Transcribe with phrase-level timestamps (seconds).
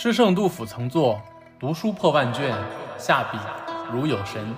[0.00, 1.20] 诗圣杜甫曾作
[1.58, 2.56] “读书破万卷，
[2.96, 3.38] 下笔
[3.92, 4.54] 如有神”。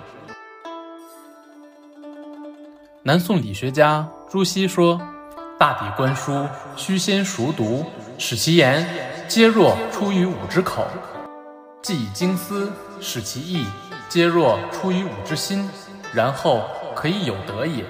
[3.01, 5.01] 南宋理学家朱熹说
[5.57, 7.83] ：“大抵观书，须先熟读，
[8.19, 8.87] 使其言
[9.27, 10.83] 皆若出于吾之口；
[11.81, 13.65] 既以经思，使其意
[14.07, 15.67] 皆若出于吾之心，
[16.13, 16.61] 然后
[16.93, 17.83] 可以有德也。”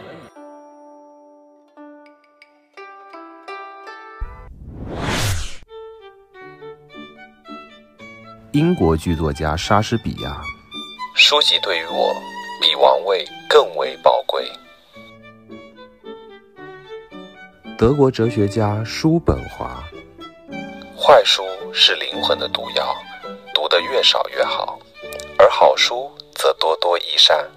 [8.54, 10.42] 英国剧作家莎士比亚，
[11.16, 12.14] 书籍对于我
[12.62, 14.46] 比王位更为宝贵。
[17.78, 19.82] 德国哲学家叔本华，
[20.98, 22.94] 坏书是灵魂的毒药，
[23.54, 24.78] 读得越少越好，
[25.38, 27.50] 而好书则多多益善。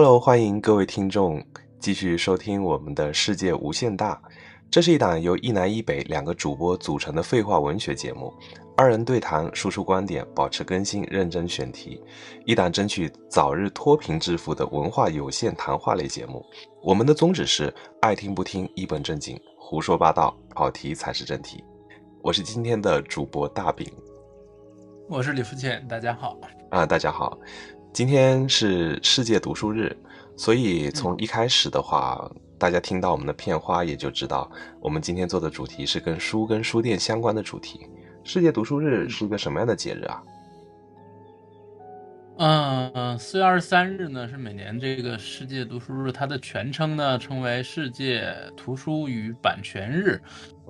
[0.00, 1.44] Hello，欢迎各位听众
[1.80, 4.22] 继续收听我们的世界无限大。
[4.70, 8.32] 这是一档由一南一北两个主播组成的废话文学节目，
[8.76, 12.00] 二人对谈，输出观点，保持更新，认真选题，
[12.46, 16.46] 一档争取早日脱贫致富的文化有限谈话类节目。
[16.80, 21.64] 我们的宗旨是爱听不听，一本正经，胡说八道，跑题才是正题。
[22.22, 23.92] 我是今天的主播大饼，
[25.08, 26.38] 我是李福浅，大家好
[26.70, 27.36] 啊，大家好。
[27.92, 29.96] 今天是世界读书日，
[30.36, 34.48] 所以从一开始的话，大家听到我们的片花也就知道，
[34.80, 37.88] 我们今天做的主题是跟书、跟书店相关的主题。
[38.22, 40.22] 世界读书日是一个什么样的节日啊？
[42.40, 50.20] 嗯，四月二十三日呢是每年这个世界读书日，它的全称呢称为世界图书与版权日，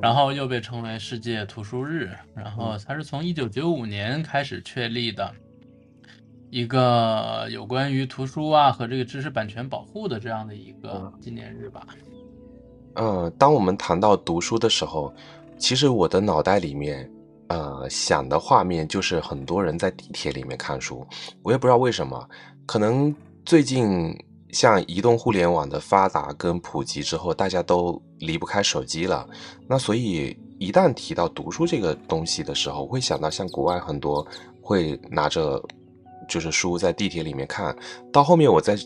[0.00, 5.30] 然后又被称为世界图书日，然后它是从一九九五年开始确立的。
[6.50, 11.86] 一个有关于图书啊和这个知识版权保护的这样的一个纪念日吧。
[12.94, 15.12] 嗯，当我们谈到读书的时候，
[15.58, 17.08] 其实我的脑袋里面，
[17.48, 21.06] 呃，想的画面就是很多人在地铁里面看书。
[21.42, 22.28] 我也不知道为什么，
[22.66, 24.12] 可能最近
[24.50, 29.28] 像移动互联网的发达跟普及之后，大家都离不开手机了。
[29.68, 34.26] 那所以一旦提到读书这个东西的时候，会想到像国外很多
[34.62, 35.62] 会拿着。
[36.28, 37.74] 就是书在地铁里面看
[38.12, 38.76] 到后面，我在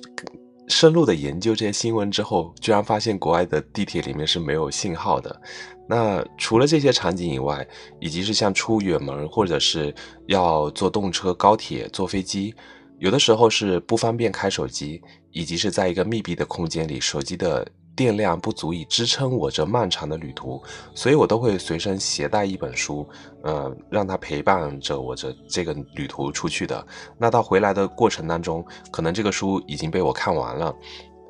[0.68, 5.42] 深入的研究这些新闻之后，居然发现国外的地铁里面是没有信号的。
[5.88, 7.66] 那除了这些场景以外，
[8.00, 9.94] 以及是像出远门或者是
[10.26, 12.54] 要坐动车、高铁、坐飞机，
[12.98, 15.02] 有的时候是不方便开手机，
[15.32, 17.66] 以及是在一个密闭的空间里，手机的。
[17.94, 20.62] 电量不足以支撑我这漫长的旅途，
[20.94, 23.06] 所以我都会随身携带一本书，
[23.42, 26.86] 呃，让它陪伴着我这这个旅途出去的。
[27.18, 30.74] 那到回来的过程当中，可能这个书已经被我看完了，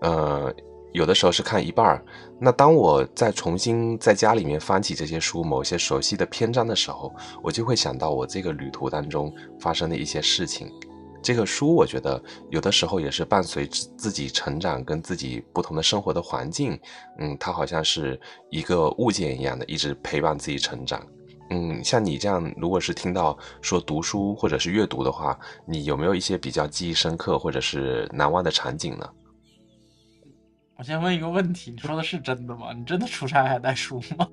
[0.02, 0.54] 呃，
[0.92, 2.04] 有的时候是看一半儿。
[2.38, 7.12] 那当我再重新在家里面翻起这些书，某些熟悉的篇章的时候，
[7.42, 10.70] 我就会想到我这个旅途当中发生的一些事情。
[11.22, 16.78] 这个书，我觉得有的时候也是伴随自己成长跟自己不同的生活的环境，
[17.18, 21.00] 嗯，它好像是一个物件一样的，一直陪伴自己成长。
[21.50, 29.08] 嗯，像你这样，如果是听到说读书或者是阅读的话，你有没有一些比较记忆深刻或者是难忘的场景呢？
[30.76, 32.72] 我先问一个问题，你说的是真的吗？
[32.72, 34.26] 你真的出差还带书吗？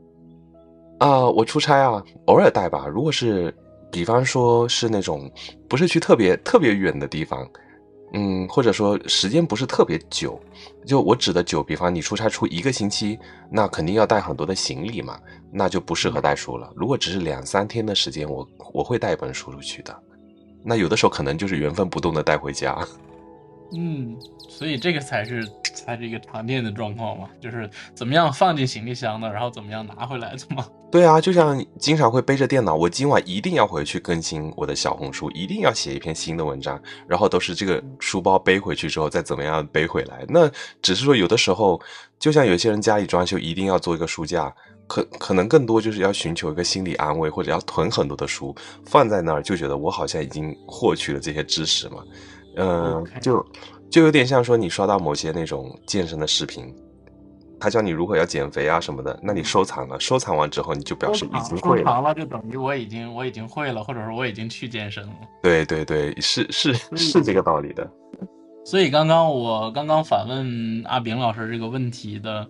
[0.99, 2.87] 啊，我出差啊，偶尔带吧。
[2.87, 3.55] 如果是。
[3.91, 5.31] 比方说是那种
[5.67, 7.49] 不是去特别特别远的地方，
[8.13, 10.39] 嗯，或者说时间不是特别久，
[10.85, 13.17] 就我指的久，比方你出差出一个星期，
[13.51, 15.19] 那肯定要带很多的行李嘛，
[15.51, 16.71] 那就不适合带书了。
[16.75, 19.95] 如果只是两三天的时间，我我会带一本书出去的。
[20.63, 22.77] 那有的时候可能就是原封不动的带回家。
[23.75, 24.17] 嗯，
[24.47, 30.65] 所以这个才是才是一个常见的状况嘛，就是怎么样放进行李箱的，然后怎么样拿回来的嘛。
[30.91, 40.25] 对啊，就像经常会背着电脑，我今晚一定要回去更新我的小红书，一定要写一篇新的文章，然后都是这个书包背回去之后再怎么样背回来。
[40.27, 40.49] 那
[40.81, 41.79] 只是说有的时候，
[42.17, 44.51] 就像有些人家里装修一定要做一个书架，
[44.87, 52.03] 可可能更多就是要寻求一个心理安慰，或者要囤很多的书放在那儿，就觉得我好像已经获取了这些知识嘛。
[52.59, 53.45] 嗯，就
[53.89, 56.75] 就有点像说你刷到某些那种健身的视频，
[57.59, 65.13] 他教你如何要减肥啊什么的，那你收藏了，收藏完之后你就表示已经会了，收藏了就等于我已经我已经会了，或者说我已经去健身了。
[65.41, 67.89] 对对对，是是是这个道理的。
[68.65, 72.47] 所以刚刚我刚刚反问阿炳老师这个问题的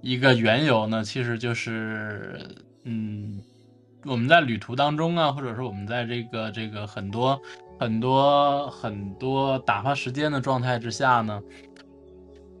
[0.00, 2.40] 一个缘由呢，其实就是
[2.84, 3.40] 嗯，
[4.04, 7.40] 我们在旅途当中啊，或者说我们在这个这个很多
[7.80, 11.40] 很多很多打发时间的状态之下呢，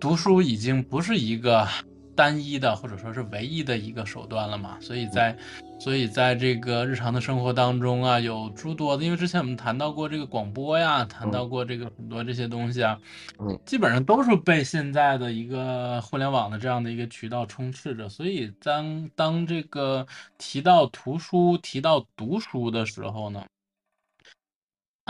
[0.00, 1.68] 读书已经不是一个。
[2.12, 5.34] 单一的或者说是唯一的一个手段了嘛，所以在，
[5.78, 12.98] 所以在这个日常的生活当中啊，有诸多的，因为之前我们谈到过这个广播呀，谈到过这个很多这些东西啊，
[13.38, 20.06] 嗯，基本上都是被现在的一个互联网的这样的一个渠道充斥着，所以当当这个
[20.36, 23.42] 提到图书、提到读书的时候呢，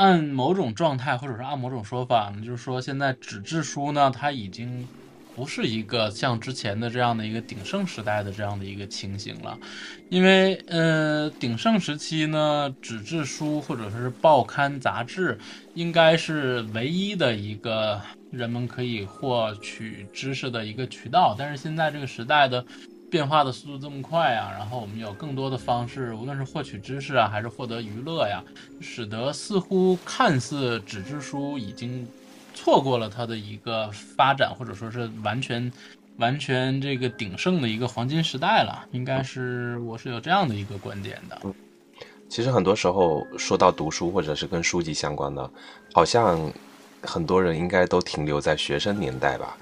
[0.01, 4.89] 按某种状态或者是按某种说法，就是说现在纸质书呢，它已经。
[5.37, 9.57] 不是一个像之前的这样的一个鼎盛时代的这样的一个情形了，
[10.11, 15.39] 因为呃，鼎盛时期呢，纸质书或者说是报刊杂志，
[15.75, 17.99] 应该是唯一的一个
[18.31, 21.35] 人们可以获取知识的一个渠道。
[21.39, 22.63] 但是现在这个时代的
[23.11, 28.43] 变化的速度这么快啊，然后我们有更多的方式，无论是获取知识啊，还是获得娱乐呀，
[28.81, 32.07] 使得似乎看似纸质书已经。
[32.53, 35.73] 错过了它的一个发展，或者说是完全、
[36.19, 41.41] 完全这个鼎盛的一个黄金时代了，应该是我是有这样的一个观点的。
[42.29, 45.49] 其实很多时候说到读书或者是跟书籍相关的，
[45.95, 46.53] 好像
[47.03, 49.57] 很多人应该都停留在学生年代吧。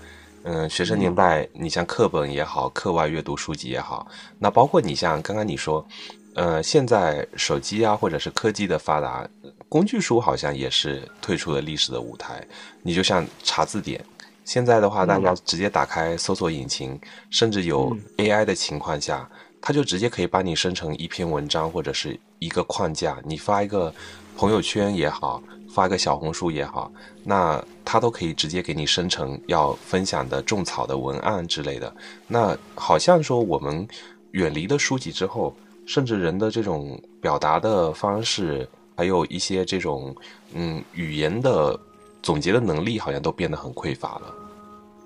[0.51, 4.09] 嗯，学生年代，你像课本也好，课外阅读书籍也好，
[4.39, 5.87] 那包括你像刚刚你说。
[6.35, 9.29] 呃，现在手机啊，或者是科技的发达，
[9.69, 12.47] 工具书好像也是退出了历史的舞台。
[12.81, 14.03] 你就像查字典，
[14.45, 16.99] 现在的话，大家直接打开搜索引擎，
[17.29, 19.29] 甚至有 AI 的情况下，
[19.61, 23.19] 它就直接可以帮你生成一篇文章或者是一个框架。
[23.25, 23.93] 你发一个
[24.37, 25.43] 朋友圈也好，
[25.79, 26.91] 发个小红书也好，
[27.23, 31.87] 那它都可以直接给你生成要分享的种草的文案之类的。
[32.27, 33.87] 那好像说我们
[34.33, 35.55] 远离了书籍之后。
[35.89, 40.15] 甚至人的这种表达的方式，还有一些这种
[40.53, 41.81] 嗯语言的
[42.23, 44.35] 总结的能力，好像都变得很匮乏了。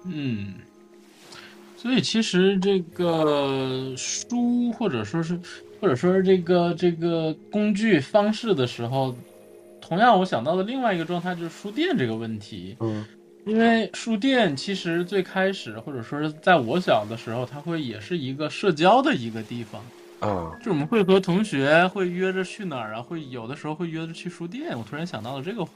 [0.06, 0.54] 嗯，
[1.76, 5.38] 所以其实这个书，或者说是，
[5.80, 9.14] 或者说是这个这个工具方式的时候，
[9.82, 12.76] 同样我想到的另外一个状态就是书店这个问题。
[12.80, 13.04] 嗯，
[13.44, 19.82] 因为书店其实最开始，或者说是在我小的时候，它会也是一个社交的一个地方。
[20.20, 23.02] 啊，就我们会和同学会约着去哪儿啊？
[23.02, 24.78] 会有的时候会约着去书店。
[24.78, 25.66] 我突然想到了这个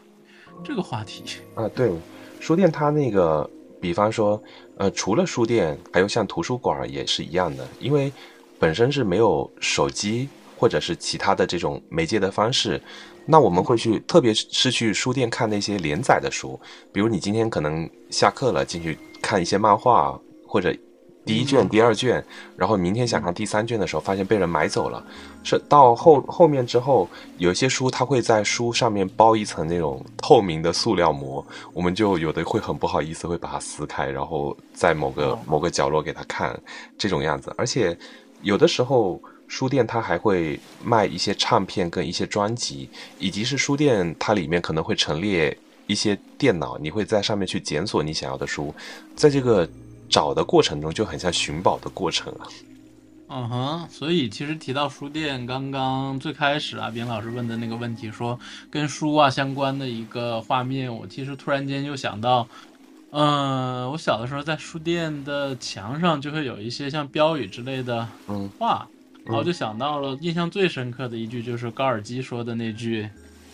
[0.62, 1.24] 这个话题
[1.56, 1.90] 啊，对，
[2.38, 3.50] 书店它那个，
[3.80, 4.40] 比方说，
[4.76, 8.12] 呃，除了书店，还有像图书馆也是一样的，因为
[8.56, 12.80] 本身是没有手机或者是其他的这种媒介的方式，
[13.24, 16.58] 那我们会去，特别是去书店看那些连载的书，
[16.92, 20.74] 比如你今天可能下课了进去看一些漫画或者。
[21.26, 22.24] 第一卷、第二卷，
[22.56, 25.04] 然后明天想看第三卷的时候，发现被人买走了。
[25.42, 27.08] 是到后后面之后，
[27.38, 36.56] 有一些书它会在书上面包一层那种透明的塑料膜，我们就有的会很不好意思，会把它撕开，然后在某个某个角落给他看
[36.96, 37.52] 这种样子。
[37.58, 37.98] 而且
[38.42, 42.88] 有的时候书店它还会卖一些唱片跟一些专辑，
[43.18, 45.56] 以及是书店它里面可能会陈列
[45.86, 48.74] 一些电脑，你会在上面去检索你想要的书，
[49.14, 49.68] 在这个。
[50.08, 52.46] 找的过程中就很像寻宝的过程啊。
[53.28, 58.38] 嗯哼，所以其实提到书店，刚刚最开始啊，边老师问的那个问题，说
[58.70, 62.46] 跟书啊相关的一个画面，我其实突然间就想到，
[63.10, 68.06] 嗯，我小的时候在书店的墙上就会有一些像标语之类的
[68.60, 68.88] 话，
[69.26, 73.08] 然后就想到了印象最深刻的一句，就是高尔基说的那句，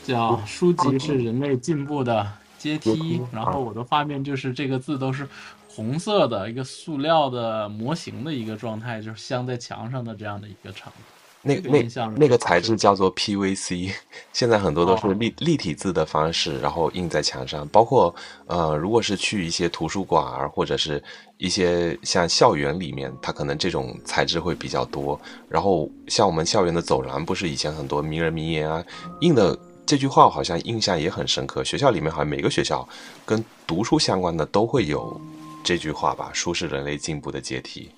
[0.05, 2.27] 叫“书籍是人类进步的
[2.59, 5.27] 阶梯”，然后我的画面就是这个字都是。
[5.75, 11.03] 红色的一个塑料的模型的一个状态，就是镶在墙上的这样的一个场景。
[11.43, 11.83] 那那
[12.17, 13.93] 那个材质叫做 PVC，
[14.33, 17.67] 现在很多都是立立体字的方式，然后印在墙上。
[17.69, 18.15] 包括
[18.47, 21.03] 呃，如果是去一些图书馆啊或者是
[21.39, 25.21] 一些像校园里面，它可能这种材质会比较多。
[25.49, 28.85] 然后像我们校园的走廊，不是以前很多名人名言啊，
[29.21, 31.65] 印的这句话好像印象也很深刻。
[31.65, 32.89] 学校里面好像每个学校
[33.27, 35.21] 跟读书相关的都会有。
[35.65, 37.89] 这句话吧，书是人类进步的阶梯，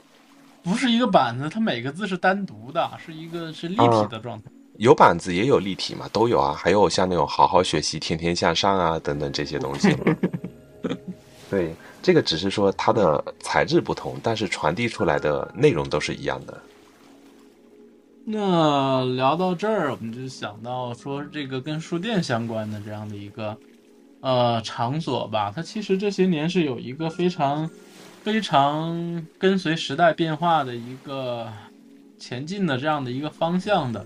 [0.64, 4.50] 不是一个板子，它每个字是单独的，是一个是立体的状态。
[4.78, 6.54] 有板子也有立体嘛，都有啊。
[6.54, 9.94] 还有像那种好好学习、天天向上啊等等这些东西。
[11.50, 16.58] 对，这个只是说它的材质不同，但是传递出来的内容都是一样的。
[18.24, 23.56] 那聊到这儿，我们就想到说这个跟书店相关的这样的一个。
[24.20, 27.68] 呃，场所吧，它其实这些年是有一个非常
[28.24, 31.46] 非常跟随时代变化的一个
[32.18, 34.02] 前进的这样的一个方向的。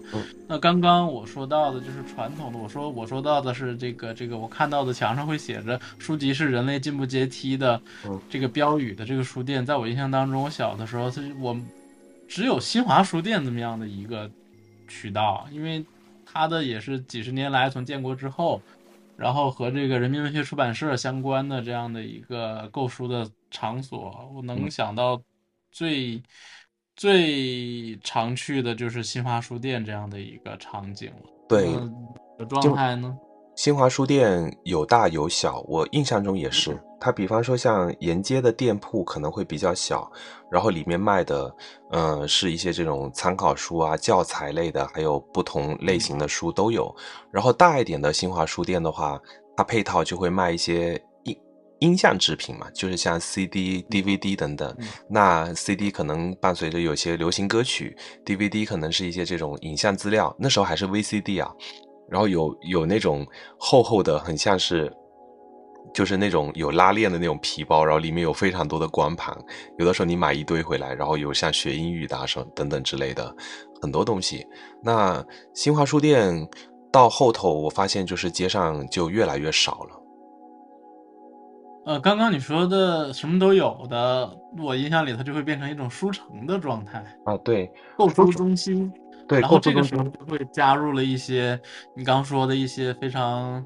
[0.49, 7.81] 那刚刚我说到的就是传统的，我说我说到的是这个这个我看到的墙上会写着“书籍是人类进步阶梯”的
[8.29, 11.57] 这个标语的这个书店，在我印象当中，我小的时候是我
[12.27, 14.29] 只有新华书店这么样的一个
[14.89, 15.87] 渠道，因为
[16.27, 18.61] 它的也是几十年来从建国之后。
[19.17, 25.21] 然后和这个人民文学出版社相关的这样的一个购书的场所，我能想到
[25.71, 26.23] 最
[26.97, 31.31] 最常去的就是新华书店这样的一个场景了。
[31.49, 31.67] 对，
[32.49, 33.17] 状态呢？
[33.57, 36.81] 新华书店有大有小，我印象中也是。
[37.01, 40.11] 它比方说像沿街的店铺可能会比较小，
[40.51, 41.53] 然后里面卖的，
[41.91, 46.95] 嗯，是一些这种参考书啊、教材类的，还有不同类型的书都有。
[47.33, 49.21] 然后大一点的新华书店的话，
[49.57, 51.01] 它配套就会卖一些
[51.81, 54.77] 音音像制品嘛，就是像 CD、DVD 等等。
[55.09, 60.35] 那 CD 可能伴随着有些流行歌曲，DVD 可能是一些这种影像资料。
[60.39, 61.51] 那时候还是 VCD 啊。
[62.11, 63.27] 然后有有那种
[63.59, 64.91] 厚厚的，很像是，
[65.93, 69.37] 就是那种有拉链的那种皮包，然后里面有非常多的光盘。
[69.79, 73.37] 有的时候你买一堆回来，然后有像学英语的什么等等之类的
[73.83, 74.47] 很多东西。
[74.83, 76.49] 那新华书店
[76.91, 79.98] 到后头，我发现就是街上就越来越少了。
[81.89, 88.93] 呃，刚刚你说的什么都有的，我印象里它就会变成一种书城的状态啊，对，购书中心。
[89.27, 91.59] 对，然后这个时候就会加入了一些
[91.97, 93.65] 你刚说的一些非常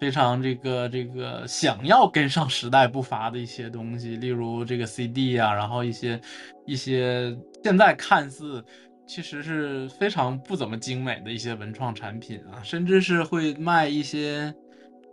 [0.00, 6.20] 非常这个这个想要跟上时代步伐的一些东西，例如这个 CD 啊，然后一些
[6.66, 8.64] 一些现在看似
[9.06, 14.52] 其实是非常不怎么精美的一些文创产品啊，甚至是会卖一些。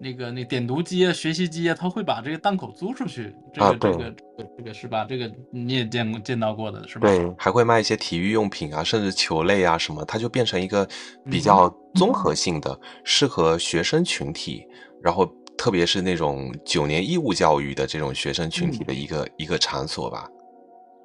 [0.03, 3.33] 那个那点读机啊，学习机啊，他会把这个档口租出去。
[3.53, 4.15] 这个这个
[4.57, 5.05] 这个是吧？
[5.07, 7.07] 这个你也见过见到过的是吧？
[7.07, 10.87] 对，还会卖一些体育用品啊，甚至球类啊什么，它就变成一个
[11.31, 14.67] 比较综合性的，适合学生群体，
[15.01, 15.25] 然后
[15.57, 20.27] 特别是那种九年义务教育的这种学生群体的一个一个场所吧。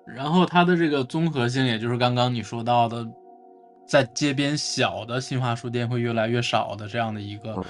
[0.06, 3.06] 然后它的这个综合性，也就是刚刚你说到的，
[3.86, 7.64] 在街边小的新华书店会越来越少的这样的一个。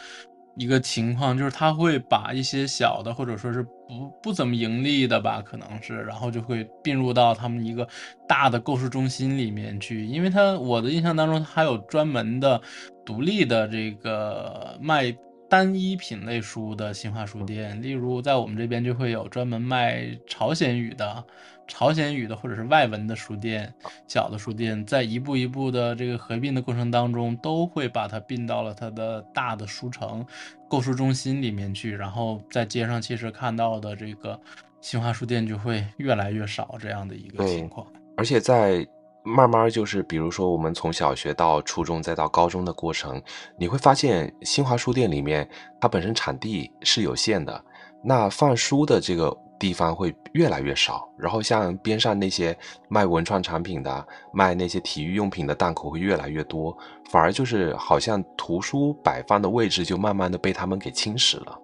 [0.58, 7.86] 一个情况就是，他会把一些小的，或者说是不不怎么盈利的吧，可能是，然后就会并入到他们一个
[8.26, 10.04] 大的购书中心里面去。
[10.04, 12.60] 因为他我的印象当中，他还有专门的、
[13.06, 15.16] 独立的这个卖
[15.48, 21.24] 单一品类书的新华书店，例如在我们这边就会有专门卖朝鲜语的。
[21.68, 23.72] 朝鲜语的或者是外文的书店，
[24.08, 30.26] 小的书店，在一步一步的这个合并的过程当中，都会把它并到了它的大的书城、
[30.66, 31.94] 购书中心里面去。
[31.94, 34.40] 然后在街上，其实看到的这个
[34.80, 37.86] 新华书店就会越来越少这样的一个情况。
[38.16, 38.84] 而且在
[39.22, 43.22] 慢慢就是，比如说我们从小学到初中再到高中的过程，
[43.58, 45.46] 你会发现新华书店里面
[45.78, 47.62] 它本身产地是有限的，
[48.02, 49.36] 那放书的这个。
[49.58, 52.56] 地方会越来越少，然后像边上那些
[52.88, 56.76] 卖文创产品的、卖那些体育用品的档口会越来越多，
[57.10, 61.58] 反而就是好像图书摆放的位置就慢慢的被他们给侵蚀了。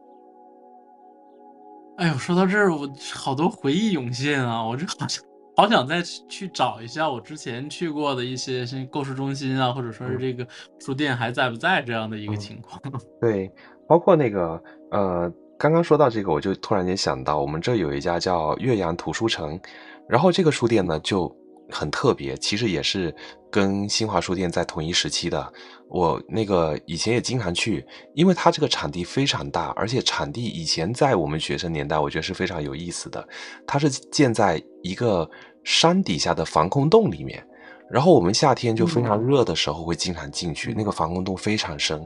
[1.99, 4.67] 哎呦，说到这儿，我好多回忆涌现啊！
[4.67, 5.25] 我这好想
[5.57, 10.45] 好想再去找一下我之前去过的一些像购书中心啊，或者说是这个
[10.81, 12.81] 书店还在不在这样的一个情况。
[13.21, 13.49] 对，
[13.87, 15.33] 包括那个呃。
[15.59, 19.59] 刚刚说到这个，我就突然间想到，我们这有一家叫岳阳图书城，
[20.09, 21.35] 然后这个书店呢就
[21.71, 23.15] 很特别，其实也是
[23.51, 25.53] 跟新华书店在同一时期的。
[25.89, 33.27] 我那个以前也经常去，因为它这个场地非常大，而且场地以前在我们学生年代，我觉得是非常有意思的。
[33.65, 35.29] 它是建在一个
[35.63, 37.47] 山底下的防空洞里面，
[37.89, 42.05] 然后我们夏天就非常热的时候会经常进去，那个防空洞非常深。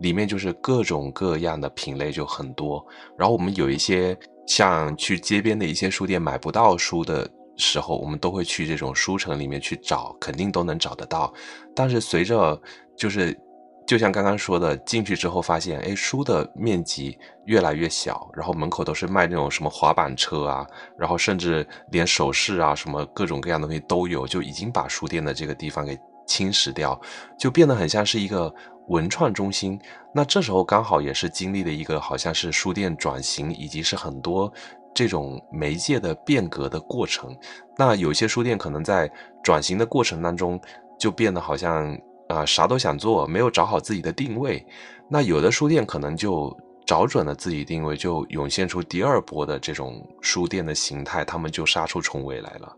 [0.00, 2.84] 里面就是各种各样的品类就很多，
[3.16, 11.32] 然后我们有一些像去街边的一些书店买不到书的时候，我们都会去这种书城里面去找，肯定都能找得到。
[11.74, 12.60] 但是随着
[12.96, 13.38] 就是
[13.86, 20.66] 就像刚刚说的，进去之后发现，哎，书的面积越来越小，然后门口都是卖那种什么滑板车啊，
[20.98, 25.96] 然后甚至连首饰啊什么各种各样的东西都有，就已经把书店的这个地方给
[26.26, 27.00] 侵蚀掉，
[27.38, 28.52] 就变得很像是一个。
[28.88, 29.80] 文创中心，
[30.12, 34.52] 那这时候刚好也是经历了一个好像是书店转型，以及是很多
[34.94, 37.34] 这种媒介的变革的过程。
[37.76, 39.10] 那有些书店可能在
[39.42, 40.60] 转型的过程当中，
[40.98, 41.98] 就变得好像
[42.28, 44.64] 啊啥都想做，没有找好自己的定位。
[45.08, 52.76] 那有的书店可能就找准了自己定位，就涌现出第二波的这种书店的形态，他们就杀出重围来了。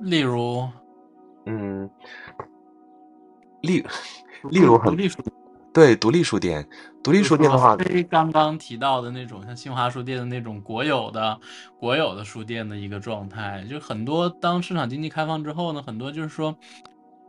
[0.00, 0.66] 例如，
[1.46, 1.88] 嗯，
[3.62, 3.84] 例
[4.50, 5.18] 例如很独立书
[5.72, 6.68] 对独立书店，
[7.02, 11.40] 独立书店的话，非刚刚提到的那种像新华书店的那种国有的
[11.80, 16.54] 国有的书店的一个状态，就很多当市场经济开放之后呢，很多就是说，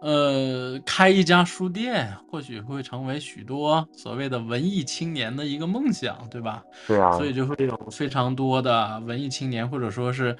[0.01, 6.61] 呃，开一家书店或许会成为许多所谓的文艺青年的一个梦想，对吧？
[6.85, 10.35] 对啊，所以就会有非常多的文艺青年，或者说是，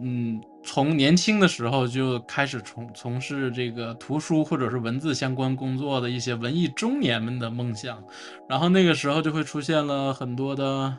[0.00, 8.02] 嗯，从年轻的时候就开始从从事这个图书或者是文字相关工作的一些文艺中年们的梦想，
[8.48, 10.94] 然后那个时候就会出现了很多的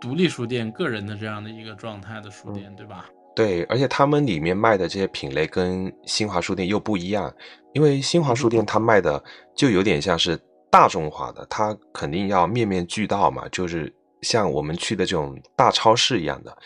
[0.00, 3.06] 独立书店、个人的这样的一个状态的书店，对吧？
[3.36, 7.32] 对，而且他们里面卖的这些品类跟新华书店又不一样，
[7.72, 9.22] 因为新华书店它卖的
[9.54, 10.36] 就有点像是
[10.72, 16.58] 大众化的，它肯定要面面俱到嘛，就是像我们去的这种大超市一样的。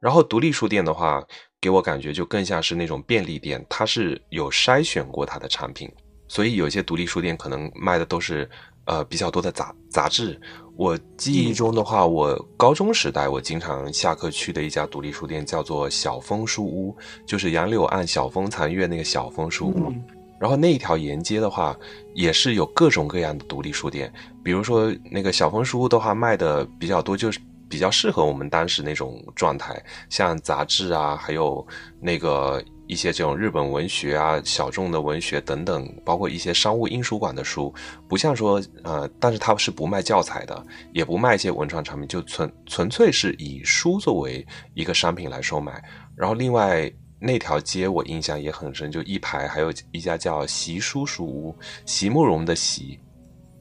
[0.00, 1.22] 然后独立书店的话，
[1.60, 5.90] 给我感觉就更像是那种便利店，它是有筛选过它的产品，
[6.28, 8.48] 所以有些独立书店可能卖的都是
[8.84, 10.40] 呃比较多的杂杂志。
[10.76, 19.92] 我记忆中的话，我高中时代我经常下课去的一家独立书店叫做小枫书屋，就是杨柳岸晓风残月那个小枫书屋。
[20.38, 21.76] 然后那一条沿街的话，
[22.14, 24.12] 也是有各种各样的独立书店，
[24.44, 31.66] 比如说那个小枫书屋的话，卖的比较多，就是比较适合我们当时那种状态，像杂志啊，还有
[32.00, 37.72] 那个一些这种日本文学啊、小众的文学等等，包括一些商务印书馆的书，
[38.08, 45.82] 不像说呃，但是它是不卖教材的，也不卖一些文创产品，就纯纯粹是以书作为一个商品来售卖。
[46.16, 46.90] 然后另外。
[47.20, 51.52] 那条街我印象也很深，就一排还有一家叫习书书屋，
[51.84, 52.96] 席慕容的席，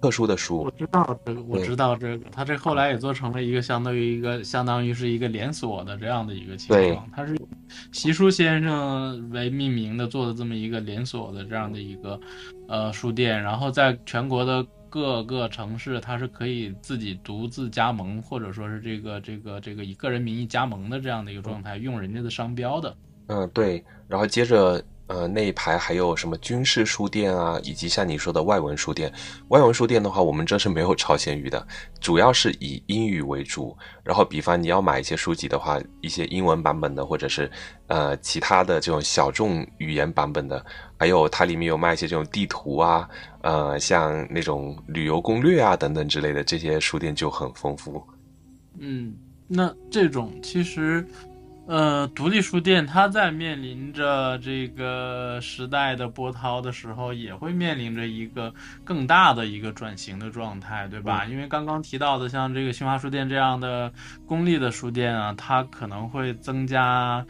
[0.01, 0.71] 特殊的书我。
[0.71, 7.39] 知道这个，我知道这个，他这后来也做成了一个相当于一个相当于是一个连锁的这样的一个情对况，它是以
[7.91, 12.19] 习书先生为命名的做的这么一个连锁的这样的一个
[12.67, 22.95] 呃书店，然后在全国的各个城市，它是可以自己独自加盟，或者说是这个这个这个以个人名义加盟的这样的一个状态，用人家的商标的。
[23.27, 23.83] 嗯，对。
[24.07, 29.11] 然后接着，呃，那一排还有什么军事书店啊，以及像你说的外文书店。
[29.47, 31.65] 外文书店的话，我们这是没有朝鲜语的，
[32.01, 33.75] 主要是以英语为主。
[34.03, 37.49] 然后，比方你要买一些书籍的话，一些英文版本的，或者是
[37.87, 40.65] 呃其他的这种小众语言版本的，
[40.97, 43.09] 还有它里面有卖一些这种地图啊，
[43.41, 48.05] 呃，像那种旅游攻略啊等等之类的，这些书店就很丰富。
[48.79, 49.15] 嗯，
[49.47, 51.05] 那这种其实，
[51.67, 58.53] 呃，独立书店它在面临着这个时代的波涛的时候，也会面临着一个
[58.83, 61.25] 更大的一个转型的状态，对吧？
[61.25, 63.91] 因为刚刚提到的，像这个新华书店这样的
[64.25, 67.25] 公立的书店啊，它可能会增加。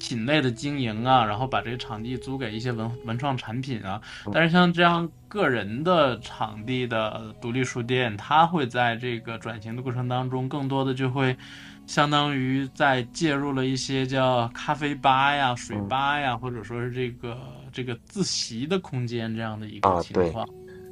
[0.00, 4.00] 品类的经营啊，然后把这个场地租给一些文文创产品啊，
[4.32, 11.36] 但是像这样个人的场地的独立书店，它会在这个转型的过程当中，更多的就会
[11.88, 17.36] 相当于在介入了一些叫咖啡吧呀、水吧呀，或者说是这个
[17.72, 20.46] 这个自习的空间这样的一个啊对情况。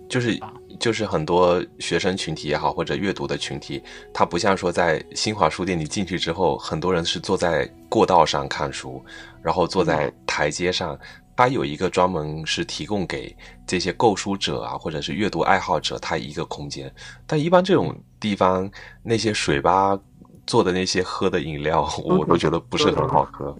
[0.09, 3.83] 就是啊就是很多学生群体也好，或者阅读的群体，
[4.15, 9.05] 它不像说在新华书店你进去之后，很多人是坐在过道上看书，
[9.43, 10.99] 然后坐在台阶上，
[11.37, 16.91] 它有一个专门是提供给这些购书者啊，或者是阅读爱好者，它一个空间。
[17.27, 18.71] 但一般这种地方，
[19.03, 19.99] 那些水吧
[20.47, 23.57] 做的那些喝的饮料， 我都觉得不是很好喝。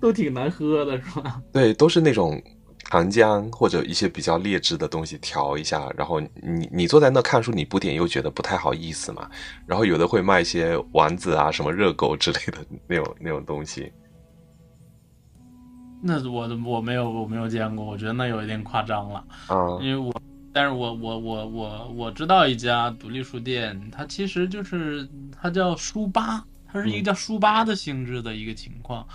[0.00, 1.42] 都挺难喝的，是吧？
[1.52, 2.40] 对，都是那种
[2.88, 9.28] 糖浆或者一些比较劣质的东西调一下，然后你你坐在那看书，你不点又觉得不太好意思嘛。
[9.66, 13.92] 然后有的会卖一些丸子啊、什么热狗之类的那种那种东西。
[16.00, 19.24] 那我的我没有我没有见过，我觉得那有一点夸张了。
[19.48, 20.14] 啊、因为我，
[20.58, 29.06] 但是我我我我我知道一家独立书店，它其实就是它叫书吧，它是一个叫书吧的性质的一个情况。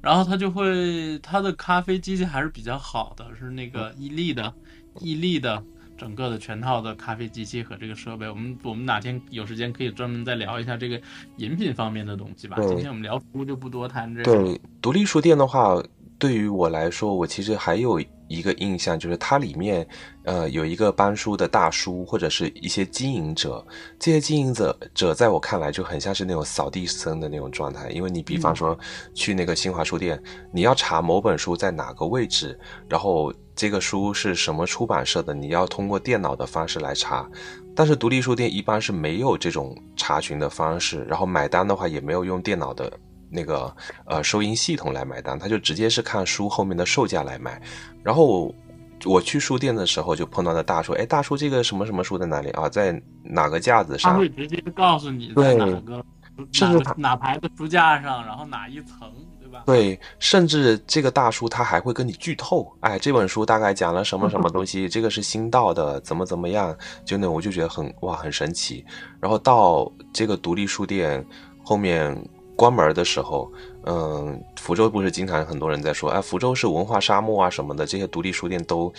[0.00, 4.52] 然后它就会，它的咖啡机器还是比较好的，是那个伊利的，
[4.98, 5.62] 伊利的
[5.96, 8.28] 整个的全套的咖啡机器和这个设备。
[8.28, 11.00] 我们我们哪天有时间可以专门再聊一下这个
[11.36, 12.56] 饮品方面的东西吧。
[12.56, 14.32] 对今天我们聊书就不多谈这个。
[14.32, 15.80] 对，独立书店的话，
[16.18, 19.86] 对于我来说，我其实还有一个印象，就是它里面，
[20.24, 23.64] 呃，有一个搬书的大叔，或者是一些经营者。
[24.00, 27.88] 这些经营者者在我看来就很像是那种扫地僧的那种状态。
[27.90, 28.76] 因为你比方说
[29.14, 30.20] 去那个新华书店，
[30.52, 37.30] 你要查某本书在哪个位置，然后这个书是什么出版社的，你要通过电脑的方式来查。
[37.76, 42.92] 但是独立书店一般是没有这种查询的方式，然后买单的话也没有用电脑的。
[43.30, 43.74] 那个
[44.06, 47.60] 呃收银系统来买单，他就直接是看书后面的售价来买。
[48.02, 48.54] 然后
[49.04, 52.68] 我去书店的时候就碰到的大叔，哎，大叔这个什么什么书在哪里啊？
[52.68, 54.12] 在哪个架子上？
[54.12, 56.04] 他会直接告诉你在哪个，
[56.52, 59.62] 甚至哪排的书架上，然后哪一层，对吧？
[59.66, 66.76] 对，甚至这个大叔他还会跟你剧透，哎，这本书大概讲了什么什么东西，这个是新到的，怎么怎么样？
[67.04, 68.84] 就那我就觉得很哇很神奇。
[69.20, 71.24] 然后到这个独立书店
[71.62, 72.16] 后面。
[72.58, 73.48] 关门的时候，
[73.84, 78.92] 嗯，福州不是经常很多人在说，哎，福州是文化沙漠啊什么的，这些独立书店都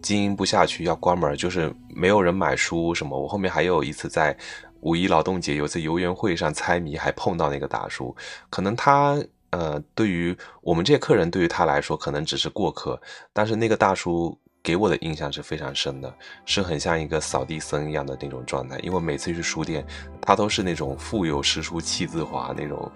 [0.00, 3.18] 经营不下去，要关门，就是没有人买书什么。
[3.18, 4.36] 我后面还有一次在
[4.82, 8.14] 五一劳动节有次游园会上猜谜，还碰到那个大叔，
[8.48, 13.00] 可能他呃，对于我们这些客人，对于他来说可能只是过客，
[13.32, 14.38] 但是那个大叔。
[14.62, 18.78] 给我的印象是非常深的，是很像一个扫地僧一样的那种状态。
[18.78, 19.84] 因为每次去书店，
[20.20, 22.90] 他都是那种腹有诗书气自华那种，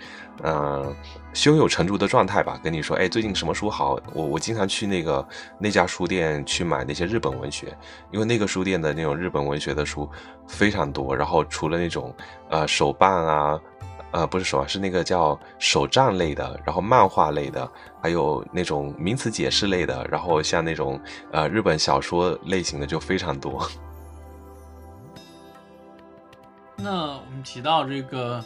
[0.45, 0.95] 嗯，
[1.35, 2.61] 胸有成竹的状态吧。
[2.63, 3.99] 跟你说，哎，最近什么书好？
[4.15, 5.27] 我我经常去那个
[5.59, 7.77] 那家书店去买那些日本文学，
[8.13, 10.09] 因为那个书店的那种日本文学的书
[10.47, 11.17] 非常多。
[11.17, 12.15] 然后除了那种
[12.49, 13.61] 呃手办啊。
[14.13, 17.71] 呃，不是手啊，是那个叫手账类的，然后漫画类的，
[18.07, 21.01] 还有那种名词解释类的，然后像那种
[21.33, 23.69] 呃日本小说类型的就非常多。
[26.79, 28.41] 那我们提到这个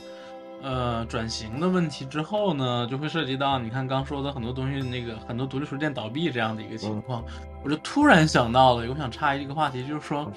[0.62, 7.23] 呃转型的问题之后呢，就会涉及到你看刚说的很多东西，那个很多独立书店倒闭这样的一个情况，
[7.62, 10.33] 我就突然想到了，我想插一个话题，就是说，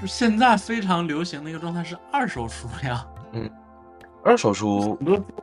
[0.00, 3.48] 就现在非常流行的一个状态是二手书呀，嗯。
[4.26, 4.98] 二手书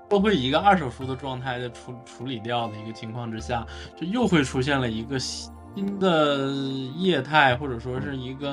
[0.09, 3.65] 都会以一个二手书的状态的处处理掉的一个情况之下，
[3.95, 6.51] 就又会出现了一个新的
[6.97, 8.51] 业态，或者说是一个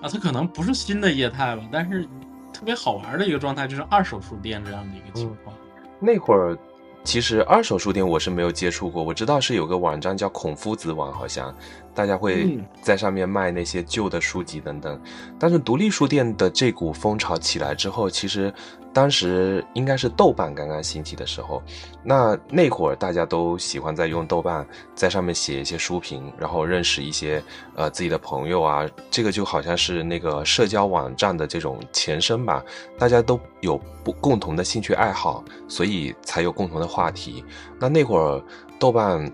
[0.00, 2.04] 啊，它可能不是新的业态吧，但是
[2.52, 5.54] 特别好玩的一个状态就是二手书店这样的一个情况。
[5.98, 6.56] 那会儿
[7.02, 11.52] 其实二手书店我是没有接触过，我知道是有个网站叫孔夫子网，好像
[11.94, 15.00] 大家会在上面卖那些旧的书籍等等。
[15.38, 18.52] 但是独立书店的这股风潮起来之后，其实。
[18.92, 21.62] 当时应该是豆瓣刚刚兴起的时候，
[22.02, 27.40] 那那会儿大家都喜欢在用豆瓣，在上面写一些书评，然后认识一些
[27.76, 32.64] 呃自己的朋友啊，这个就好像是那个社交网站的这种前身吧。
[32.98, 37.44] 大家都有不共同的兴趣爱好，所以才有共同的话题。
[37.78, 38.42] 那那会儿
[38.76, 39.30] 豆瓣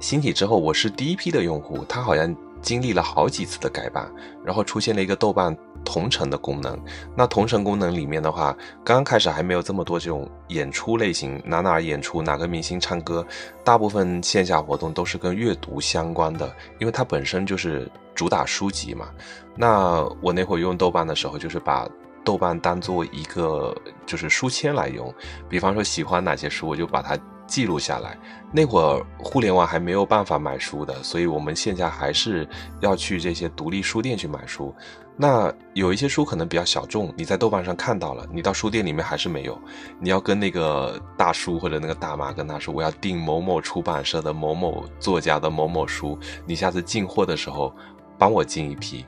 [0.00, 4.10] 兴起之后，我是第一批的用户，它好像经历了好几次的改版，
[4.44, 5.56] 然后出现了一个豆瓣。
[5.82, 6.78] 同城的功能，
[7.16, 13.26] 那同城功能里面的话，刚刚开始还没有这么多这种演出类型，哪哪演出，哪个明星唱歌，
[13.64, 19.08] 大部分线下活动都是跟阅读相关的，因为它本身就是主打书籍嘛。
[19.56, 21.88] 那我那会用豆瓣的时候，就是把
[22.22, 25.12] 豆瓣当做一个就是书签来用，
[25.48, 27.16] 比方说喜欢哪些书，我就把它
[27.50, 28.16] 记录下来。
[28.52, 32.48] 那会儿互联网还没有办法买书的，所以我们线下还是
[32.80, 34.72] 要去这些独立书店去买书。
[35.16, 39.60] 那有一些书可能比较小众，你在豆瓣上看到了，你到书店里面还是没有。
[39.98, 47.74] 你要跟那个大叔或者那个大妈跟他说，我要订某某出版社的某某作家的某某书，你下次进货的时候
[48.16, 49.04] 帮我进一批。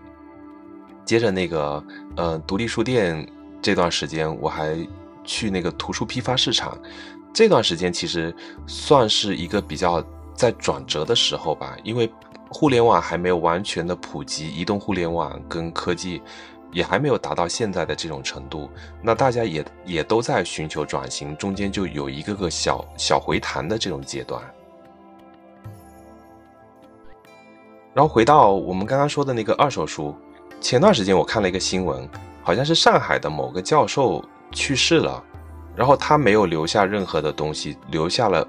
[1.05, 1.83] 接着那个
[2.17, 3.27] 呃独立书店
[3.63, 4.77] 这段时间，我还
[5.25, 6.79] 去那个图书批发市场，
[7.33, 8.35] 这段时间其实
[8.67, 12.11] 算是一个比较在转折的时候吧，因为。
[12.55, 16.21] 互联网还没有完全的普及，移动互联网跟科技
[16.71, 18.69] 也还没有达到现在的这种程度，
[19.01, 24.39] 那大家也也都在寻求转型，中间就有一个个小小回弹的这种阶段。
[27.95, 30.15] 然后回到我们刚刚说的那个二手书，
[30.61, 32.07] 前段时间我看了一个新闻，
[32.43, 35.25] 好像是上海的某个教授去世了，
[35.75, 38.47] 然后他没有留下任何的东西，留下了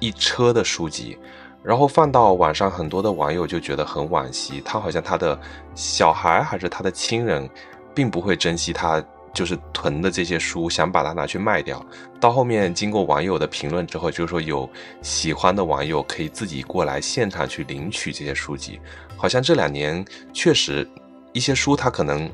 [0.00, 1.18] 一车的书籍。
[1.62, 5.38] 然后放到网上，很多的网友就觉得很惋惜，他好像他的
[5.74, 7.48] 小孩还是他的亲人，
[7.94, 11.82] 并不会珍惜他就是囤的这些书，想把它拿去卖掉。
[12.20, 14.68] 到后面经过网友的评论之后，就是说有
[15.00, 18.78] 喜欢的网友可以自己过来现场去领取这些书籍。
[19.16, 20.86] 好像这两年确实
[21.32, 22.30] 一些书它可能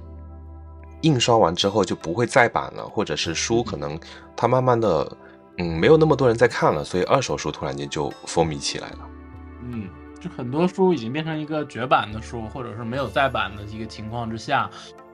[1.03, 3.99] 印刷完之后就不会再版了，或者是书可能
[4.37, 5.17] 它慢慢的。
[5.59, 8.99] 嗯，没有那么多人在看了，所以二手书突然间就风靡起来了。
[9.63, 14.71] 嗯，就很多书已经变成一个绝版的书，或者是没有再版的一个情况之下。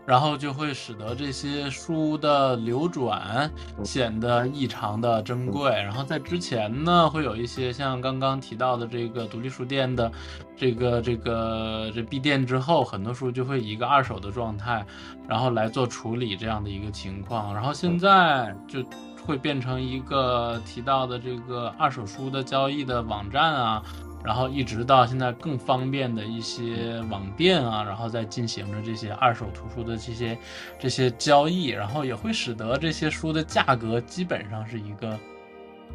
[0.07, 3.51] 然后就会使得这些书的流转
[3.83, 5.71] 显得异常的珍贵。
[5.71, 10.11] 然后在之前呢，会有一些像刚刚提到的这个独立书店的
[10.57, 14.87] 这个这个这闭店之后，很多书就会以一个二手的状态，
[15.29, 17.53] 然后来做处理这样的一个情况。
[17.53, 18.85] 然后现在就
[19.27, 23.83] 会变成一个提到的这个二手书的交易的网站啊。
[24.27, 30.37] 然后一直到现在更方便的一些网店啊，然后再进行着这些二手图书的这些
[30.81, 35.17] 这些交易，然后也会使得这些书的价格基本上是一个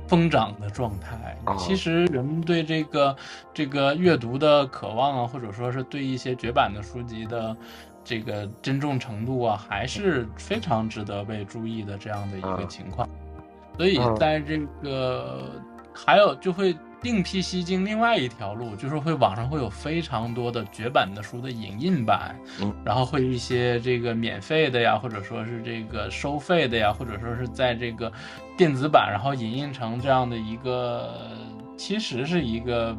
[0.07, 1.37] 疯涨的状态。
[1.59, 3.13] 其实人们对这个
[3.53, 7.53] 这个阅读的渴望啊，或者说是对一些绝版的书籍的
[8.01, 13.05] 这个珍重程度啊，还是非常值得被注意的这样的一个情况。
[13.75, 15.51] 所以在这个
[15.93, 16.73] 还有就会。
[17.03, 28.11] 另辟蹊径，另外一条路就是会网上会有非常多的绝版的书的影印版，嗯，然后会一些这个免费的呀，或者说是这个收费的呀，或者说是在这个
[28.55, 31.35] 电子版，然后影印成这样的一个，
[31.75, 32.95] 其实是一个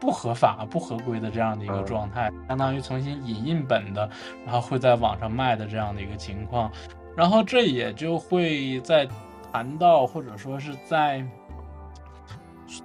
[0.00, 4.10] 不合法、不合规的这样的一个状态，相当于重新影印本的，
[4.44, 6.68] 然后会在网上卖的这样的一个情况，
[7.16, 9.06] 然后这也就会在
[9.52, 11.24] 谈到或者说是在。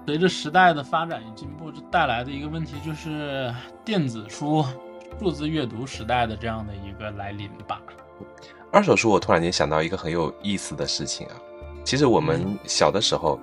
[0.05, 4.63] 随着时代的发展与进步，这带来的一个问题就是电子书、
[5.19, 7.81] 数字阅读时代的这样的一个来临吧。
[8.71, 11.33] 二手书，我突然间想到一个很有意思的事情啊。
[11.83, 13.39] 其实我们小的时候，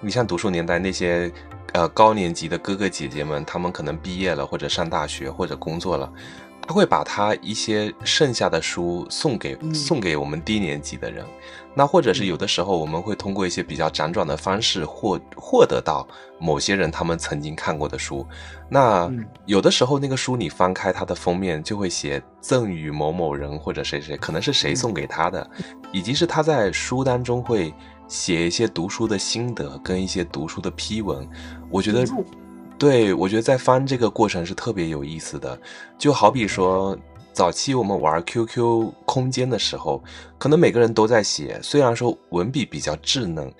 [0.00, 1.30] 你像读书年代那些
[1.72, 6.12] 呃高年级的哥哥姐姐们，他们可能毕业了，或者上大学，或者工作了。
[6.66, 11.24] 他会把他一些剩下的书送给送给我们低年级的人，
[11.74, 16.06] 那或者是有的时候我们会通过一些比较辗转的方式获获得到
[16.38, 18.26] 某些人他们曾经看过的书，
[18.68, 19.10] 那
[19.46, 25.50] 有的时候那个书你翻开它的封面就会写赠与某某人或者谁谁，可能是谁送给他的，
[25.92, 27.72] 以及是他在书当中会
[28.08, 31.28] 写一些读书的心得跟一些读书的批文，
[31.70, 32.04] 我觉得。
[32.80, 35.60] 对，我觉得在翻这个过程是特别有意思的，
[35.98, 36.98] 就好比说
[37.32, 40.02] 早期我们玩 QQ 空间的时候，
[40.38, 43.52] 可能每个人都在写，虽然说文笔比较稚嫩，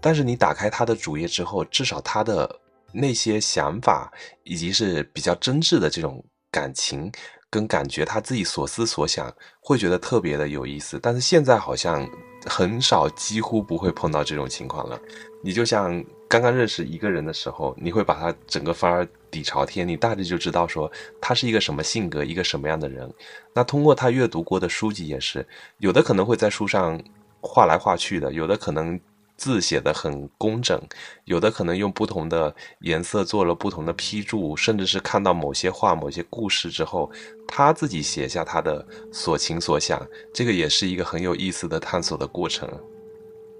[0.00, 2.48] 但是你打开他的主页之后，至少他的
[2.92, 4.12] 那些想法
[4.44, 7.10] 以及是比较真挚的这种感情
[7.50, 10.98] 跟感觉，他自己所思所想，会觉得特别的有意思。
[11.02, 12.08] 但是现在好像
[12.46, 14.98] 很少，几乎不会碰到这种情况了。
[15.42, 16.04] 你就像。
[16.28, 23.12] 刚刚认识一个人的时候，你会把他整个翻底朝天，你大致就知道说他是一个什么性格，一个什么样的人。
[23.52, 25.46] 那通过他阅读过的书籍也是，
[25.78, 26.98] 有的可能会在书上
[27.42, 28.98] 画来画去的，有的可能
[29.36, 30.80] 字写的很工整，
[31.26, 37.10] 有的可能用不同的颜色做了不同的批注，甚至是看到某些话、某些故事之后，
[37.46, 42.66] 他自己写下他的所情所想，这个也是一个很有意思的探索的过程。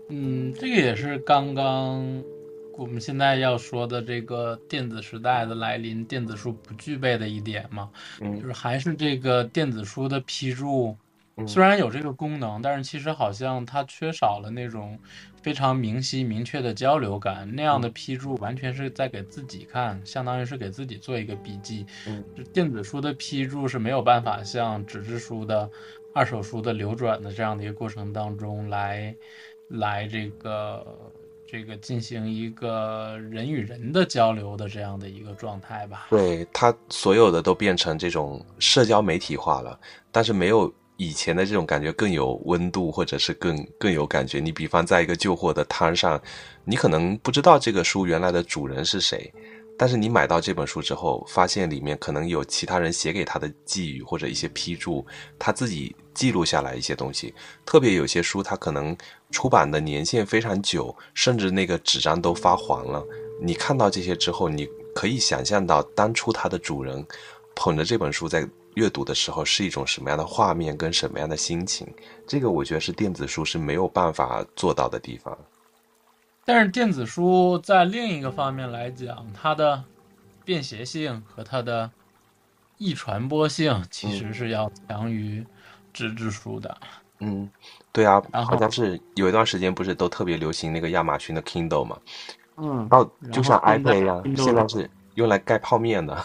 [0.08, 2.22] 嗯，这个也是刚刚。
[2.76, 10.96] 我们现在要说的这个电子时代的来临，电子书不具备的一点嘛，就是还是这个电子书的批注，
[11.46, 14.98] 虽然有这个功能，但是其实好像它缺少了那种
[15.42, 17.50] 非常明晰、明确的交流感。
[17.54, 21.86] 那样的批注完全是在给自己看，相当于是给自己做一个笔记。
[22.52, 25.68] 电子书的批注是没有办法像纸质书的、
[26.12, 29.16] 二手书的流转的这样的一个过程当中来，
[29.68, 30.86] 来这个。
[31.48, 36.08] 这个进行一个人与人的交流的这样的一个状态吧。
[36.10, 39.78] 对它所有的都变成这种社交媒体化了，
[40.10, 44.40] 但是没有以前的这种感觉更有温度，或者是更更有感觉。
[44.40, 46.20] 你比方在一个旧货的摊上，
[46.64, 49.32] 你可能不知道这个书原来的主人是谁。
[49.78, 55.04] 但是你买到这本书之后，发现里面可能有其他人写给他的寄语或者一些批注，
[55.38, 57.34] 他自己记录下来一些东西。
[57.64, 58.96] 特别有些书，它可能
[59.30, 63.04] 出版的年限非常久，甚至那个纸张都发黄了。
[63.40, 67.06] 你看到这些之后，你可以想象到当初它的主人
[67.54, 71.86] 捧着这本书在阅读的时候是一种什么样的画面跟什么样的心情。
[72.26, 75.36] 这个我觉得是电子书是没有办法做到的地方。
[76.46, 79.82] 但是电子书在另一个方面来讲，它的
[80.44, 81.90] 便携性和它的
[82.78, 85.44] 易传播性其实是要强于
[85.92, 86.78] 纸质书的。
[87.18, 87.50] 嗯，
[87.92, 91.98] 对啊，好像是有一段时间不是都特别流行那个亚马逊的 Kindle 嘛？
[92.58, 96.16] 嗯，哦，就像 iPad 一样，现在是用来盖泡面的。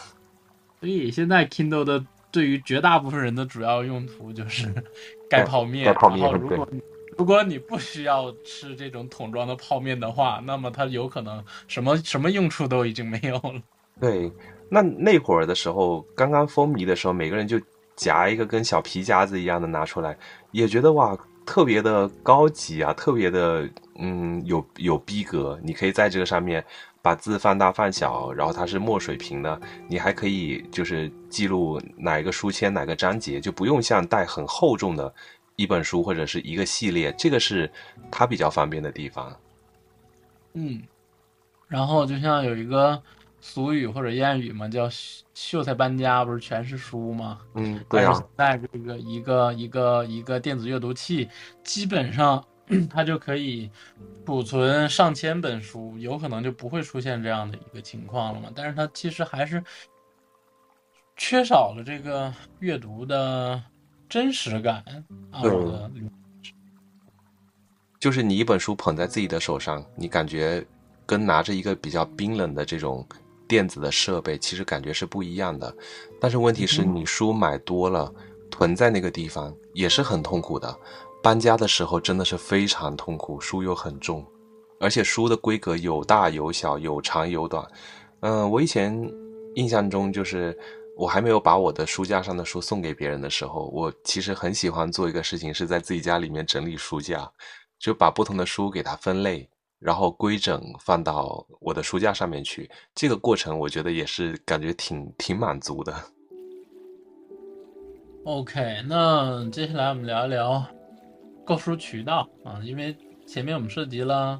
[0.79, 4.71] 所以现在 Kindle 的对于绝大部分人的主要用途就是
[5.27, 5.85] 盖泡面。
[5.85, 6.67] 盖泡面，如果
[7.17, 13.61] 如果你不需要吃这种桶装的泡面的话，那么它有可能什么什么用处都已经没有了。
[13.99, 14.31] 对，
[14.69, 17.59] 那那会儿的时候，刚刚风靡的时候，每个人就
[17.95, 20.17] 夹一个跟小皮夹子一样的拿出来，
[20.51, 23.69] 也觉得哇，特别的高级啊，特别的
[23.99, 25.59] 嗯有有逼格。
[25.63, 26.65] 你可以在这个上面
[27.01, 35.13] 把字放大放小，然后它是墨水屏的，你还可以就是记录哪一个书签哪个章节，就不用像带很厚重的
[35.61, 37.71] 一本书或者是一个系列，这个是
[38.09, 39.35] 它比较方便的地方。
[40.53, 40.81] 嗯，
[41.67, 43.01] 然后就像有一个。
[43.43, 44.87] 俗语或者谚语嘛，叫
[45.33, 47.39] “秀才搬家”，不是全是书吗？
[47.55, 48.13] 嗯，对啊。
[48.37, 51.27] 在这个一个一个一个电子阅读器，
[51.63, 52.45] 基本上
[52.87, 53.67] 它就可以
[54.27, 58.51] 储存上千本书，有可能就不会出现这样的一个情况了嘛。
[58.53, 59.63] 但是它其实还是
[61.17, 63.59] 缺少了这个阅读的
[64.11, 64.83] 真实感
[65.31, 65.41] 啊。
[67.99, 70.63] 就是你一本书捧在自己的手上，你感觉
[71.07, 73.03] 跟拿着一个比较冰冷的这种。
[73.47, 75.75] 电子的设备其实感觉是不一样的，
[76.21, 78.09] 但是问题是你书买多了，
[78.49, 80.73] 囤在那个地方也是很痛苦的。
[81.21, 84.25] 搬家的时候真的是非常痛苦，书又很重，
[84.79, 87.67] 而且书的规格有大有小，有长有短。
[88.21, 88.97] 嗯，我以前
[89.55, 90.57] 印象中就是
[91.01, 97.27] 我还没有把我的书架上的书送给别人的时候，我其实很喜欢做一个事情，是在自己家里面整理书架，
[97.79, 99.49] 就把不同的书给它分类。
[99.79, 105.91] 然后规整放到我的书架上面去，这个过程我觉得也是感觉挺挺满足的。
[108.23, 110.63] OK，那接下来我们聊一聊
[111.43, 114.39] 购书渠道啊，因为前面我们涉及了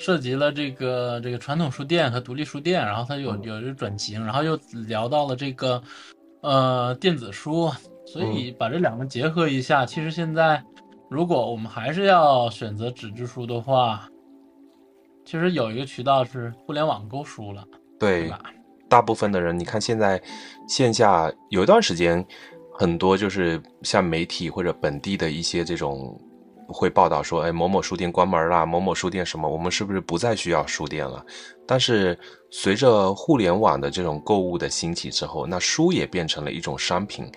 [0.00, 4.58] 涉及了这个这个传统书店和独立书店，然后它有有这转型，然后又
[4.88, 5.80] 聊到了这个
[6.40, 7.70] 呃电子书，
[8.06, 10.60] 所以把这两个结合一下，其实现在
[11.08, 14.08] 如果我们还是要选择纸质书的话。
[15.22, 17.62] 其实有一个渠道是互联网购书了，
[18.00, 18.40] 对吧？
[18.88, 20.20] 大部分的人，你看现在
[20.66, 22.26] 线下有一段时间，
[22.72, 26.18] 很多就是像媒体或者本地的一些这种
[26.72, 31.24] 会报道说，哎，某某书店关门了，某某书店什么，我们是不是不再需要书店了？
[31.66, 32.18] 但是
[32.50, 37.30] 随着互联网的这种购物的兴起之后，那书也变成了一种商品，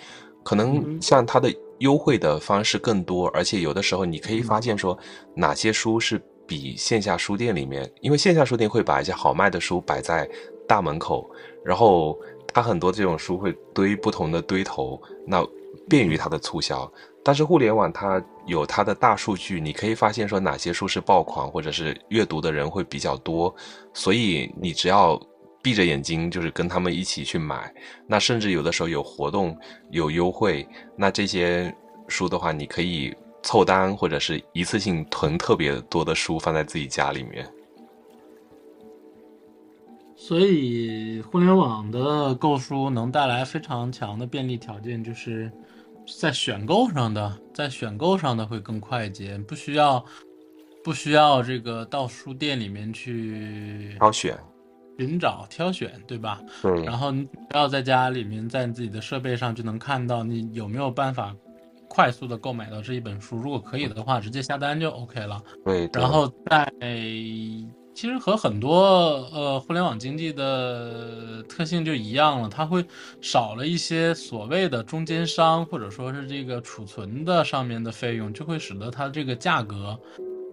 [0.44, 4.98] 可能像它的优惠的方式更多，而且有的时候你可以发现说
[5.36, 6.22] 哪些书是。
[6.46, 10.30] 比线下书店里面，因为线下书店会把一些好卖的书摆在
[10.68, 11.32] 大门口，
[11.64, 12.20] 然后
[12.54, 15.42] 它很多这种书会堆不同的堆头，那
[15.88, 16.92] 便于它的促销。
[17.24, 23.54] 但是互联网它有它的大数据，你可以发现说哪些书是爆款，或者是阅读的人会比较多，
[23.94, 25.20] 所以你只要
[25.62, 27.74] 闭着眼睛就是跟他们一起去买，
[28.08, 29.58] 那甚至有的时候有活动
[29.92, 31.74] 有优惠，那这些
[32.08, 33.16] 书的话你可以。
[33.46, 37.46] 凑单或者是一次性囤特别多的书放在自己家里面，
[40.16, 45.52] 所以互联网的购书能带来非常强的便利条件，就是
[46.20, 50.04] 在选购上的，在选购上的会更快捷，不需要
[50.84, 54.38] 不需要这个到书店里面去挑选、
[55.00, 56.42] 寻找、挑选，对吧？
[56.62, 56.84] 对。
[56.84, 61.36] 然后你只要在家里面，在你自己的设备上就能看到你有没有办法。
[61.90, 65.40] 快速的购买到这一本书，如果可以的话，直接下单就 OK 了。
[65.64, 66.68] 对，然后在
[67.94, 72.84] 其实和很多呃互联网经济的特性就一样了，它会
[73.22, 79.98] 少了一些所谓的中间商或者说是这个储存的上面的费用，就会使得它这个价格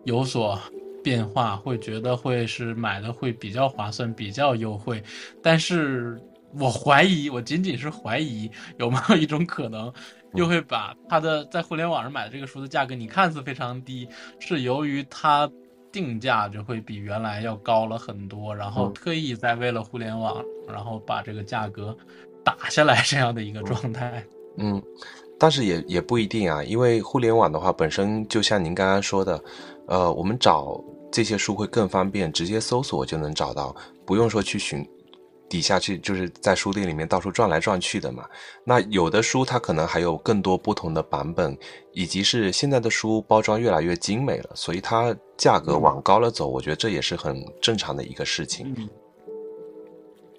[0.04, 0.58] 有所
[1.02, 5.02] 变化，会觉得会是买的会比较划算，比较优惠。
[5.42, 6.20] 但是
[6.54, 9.92] 我怀疑，我仅仅是怀疑有没有一种可能。
[10.36, 15.50] 又会把它的在互联网上买的这个书的价格，你看似非常低，是由于它
[15.92, 21.96] 定价就会比原来要高了很多，然后特意在为了互联网，然后把这个价格
[22.44, 24.24] 打下来这样的一个状态。
[24.56, 24.82] 嗯，
[25.38, 29.42] 但是也也不一定啊，因为互联网的话本身就像您刚刚说的，
[29.86, 33.74] 呃，我们找这些书会更方便，直接搜索就能找到，
[34.04, 34.88] 不用说去寻。
[35.50, 38.24] 底下去就是在书店里面到处转来转去的嘛。
[38.64, 41.58] 那有的书它可能还有更多不同的版本，
[41.92, 48.88] 以及是现在的书包装越来越精美了，所以它价格往高了走，我觉得这也是很正常的一个事情。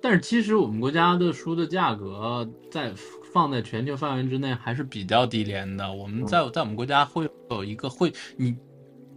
[0.02, 2.92] 但是其实我们国家的书的价格在
[3.34, 5.94] 放在全球范围之内还是比较低廉的。
[5.94, 8.56] 我们在在我们国家会有一个会你。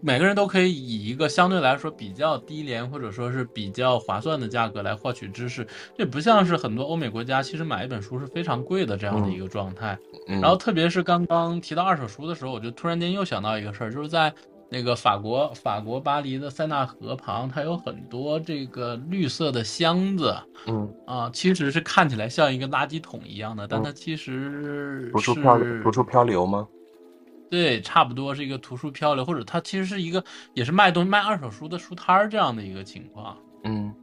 [0.06, 9.98] 每个人都可以以一个相对来说比较低廉或者说是比较划算的价格来获取知识，这不像是很多欧美国家，其实买一本书是非常贵的这样的一个状态。
[10.26, 14.30] 然后特别是刚刚提到二手书的时候，我就突然间又想到一个事儿，就是在
[14.68, 20.36] 那个法国法国巴黎的塞纳河旁，它有很多这个绿色的箱子，
[20.66, 26.68] 嗯，啊，其实是看起来像一个垃圾桶一样的，但它其实图书漂是图书漂流吗？
[27.50, 30.24] 对，差不多是一个图书漂流，或者它其实是一个
[30.54, 33.36] 也是卖东西卖二手书的书摊儿这样的一个情况。
[33.64, 33.94] 嗯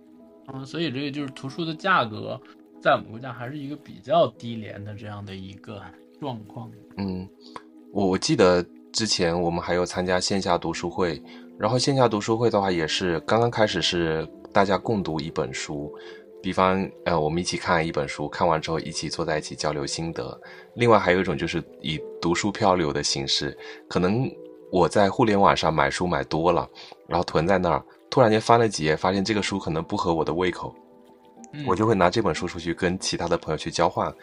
[0.54, 2.40] 嗯，所以这个就是图书的价格，
[2.82, 5.82] 在我们国家还是一个比较低廉的这样的一个
[6.20, 6.72] 状况。
[6.98, 7.28] 嗯，
[7.92, 11.22] 我我记得之前我们还有参加线下读书会，
[11.58, 15.94] 然后线下读书会的话也是刚刚开始是大家共读一本书，
[16.42, 20.40] 比方呃我们一起看一本书，看完之后一起坐在一起交流心得。
[20.76, 24.30] 另外还有一种就是以读书漂流的形式，可能
[24.72, 26.68] 我在互联网上买书买多了，
[27.08, 30.74] 然后囤在那儿，突然间翻了几页，发现这个书可能不合我的胃口，
[31.54, 31.64] 嗯。
[31.68, 34.14] 我就会拿这本书出去跟其他的朋友去交换，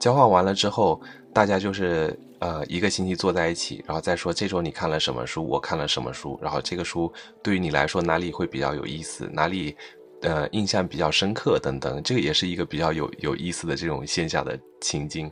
[0.00, 1.00] 交换完了之后，
[1.32, 7.12] 大家就是呃一个星期坐在一起，然后再说这周你看了什么书，我看了什么书，然后这个书
[7.42, 9.76] 对于你来说哪里会比较有意思，哪里
[10.22, 15.30] 呃印象比较深刻等等，这个也是一个比较有有意思的这种线下的情境。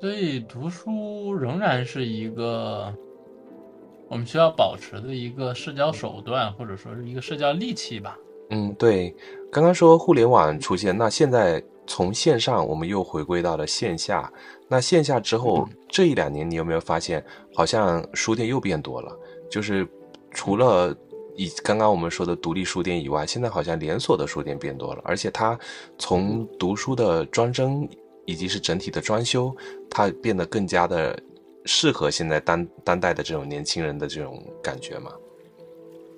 [0.00, 2.92] 所以读书仍然是一个
[4.08, 8.16] 我们需要保持的一个社交手段，或者说是一个社交利器吧。
[8.48, 9.14] 嗯，对，
[9.52, 14.32] 刚刚说互联网出现，那现在从线上我们又回归到了线下。
[14.68, 17.24] 那线下之后，这一两年你有没有发现，
[17.54, 19.16] 好像书店又变多了？
[19.50, 19.86] 就是
[20.32, 20.96] 除了
[21.36, 25.58] 以刚刚我们说的独立书店以外，现在好像连锁的书店变多了，而且它
[25.98, 27.88] 从读书的装帧
[28.26, 29.54] 以及是整体的装修，
[29.90, 31.18] 它变得更加的
[31.64, 35.12] 适合现在当当代的这种年轻人的这种感觉嘛。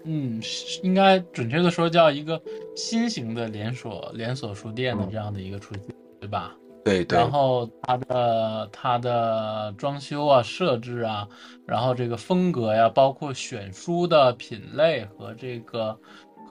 [0.05, 0.41] 嗯，
[0.83, 2.41] 应该准确的说叫一个
[2.75, 5.83] 新型的连锁连锁书店的这样的一个出现，
[6.21, 6.57] 对吧？
[6.85, 11.29] 对对，然后它的它的装修啊、设置啊，
[11.67, 15.97] 然后这个风格呀，包括选书的品类和这个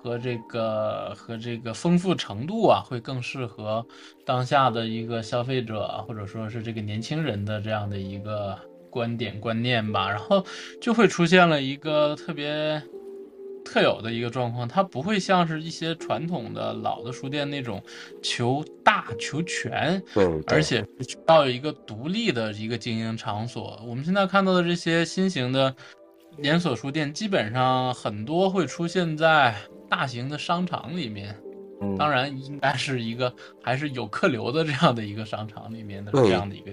[0.02, 3.86] 和这个和这个丰富程度啊，会更适合
[4.26, 8.58] 当下的一个消费者或者说是这个年轻人的这样的一个
[8.90, 10.10] 观点观念吧。
[10.10, 10.46] 然后
[10.82, 12.82] 就会出现了一个特别。
[13.64, 17.82] 特有的一个状况，它不会像是一些传统的老的书店那种
[18.22, 20.86] 求大求全，对，而且
[21.28, 23.80] 要一个独立的一个经营场所。
[23.86, 25.74] 我们现在看到的这些新型的
[26.38, 29.56] 连锁书店，基本上很多会出现在
[29.90, 31.36] 大型的商场里面，
[31.82, 36.72] 嗯当然应该是一个还是有客流的这样的一个商场里面的这样的一个。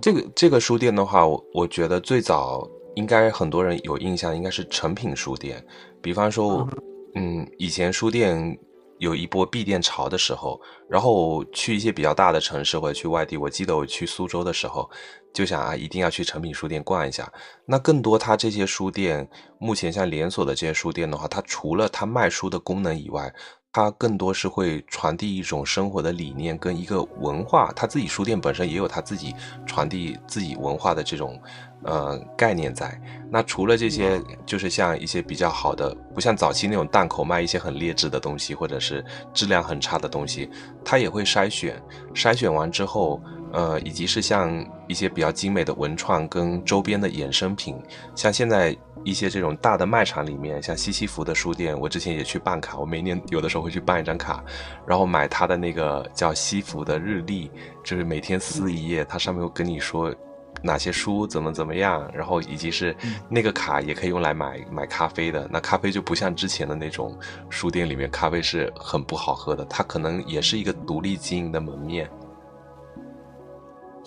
[0.00, 2.64] 这个这个书店的话，我我觉得最早
[2.94, 5.64] 应该很多人有印象，应该是诚品书店。
[6.02, 6.68] 比方说，
[7.14, 8.58] 嗯，以前书店
[8.98, 14.90] 有一波闭店潮的时候，然后去一些比较大的城市或者去外地，我记得我去苏州的时候，
[15.32, 17.32] 就想啊，一定要去诚品书店逛一下。
[17.64, 19.28] 那更多它这些书店，
[19.58, 23.32] 目前像连锁的这些书店的话，它除了它卖书的功能以外，
[23.72, 31.40] 它更多是会传递一种生活的理念跟一个文化，他自己书店本身也有他自己传递自己文化的这种
[31.84, 33.00] 呃概念在。
[33.30, 40.50] 那除了这些，就是像一些比较好的，不像早期那种档口卖一些很劣质的东西，或者是质量很差的东西，
[40.84, 41.80] 他也会筛选，
[42.12, 43.22] 筛选完之后，
[43.52, 47.76] 呃，以及是像一些比较精美的文创跟周边的衍生品，
[48.14, 54.44] 像现在一些这种大的卖场里面，像西西弗的书店，我之前也去办卡，我每年有的时候会去办一张卡，
[54.86, 57.50] 然后买他的那个叫西弗的日历，
[57.84, 60.14] 就是每天撕一页，它上面会跟你说。
[60.62, 62.94] 哪些书怎么怎么样，然后以及是
[63.30, 65.48] 那个卡也可以用来买买咖啡的。
[65.50, 72.10] 那咖啡就不像之前的那种书店里面咖啡是很不好喝的，它可能也是一个独立经营的门面。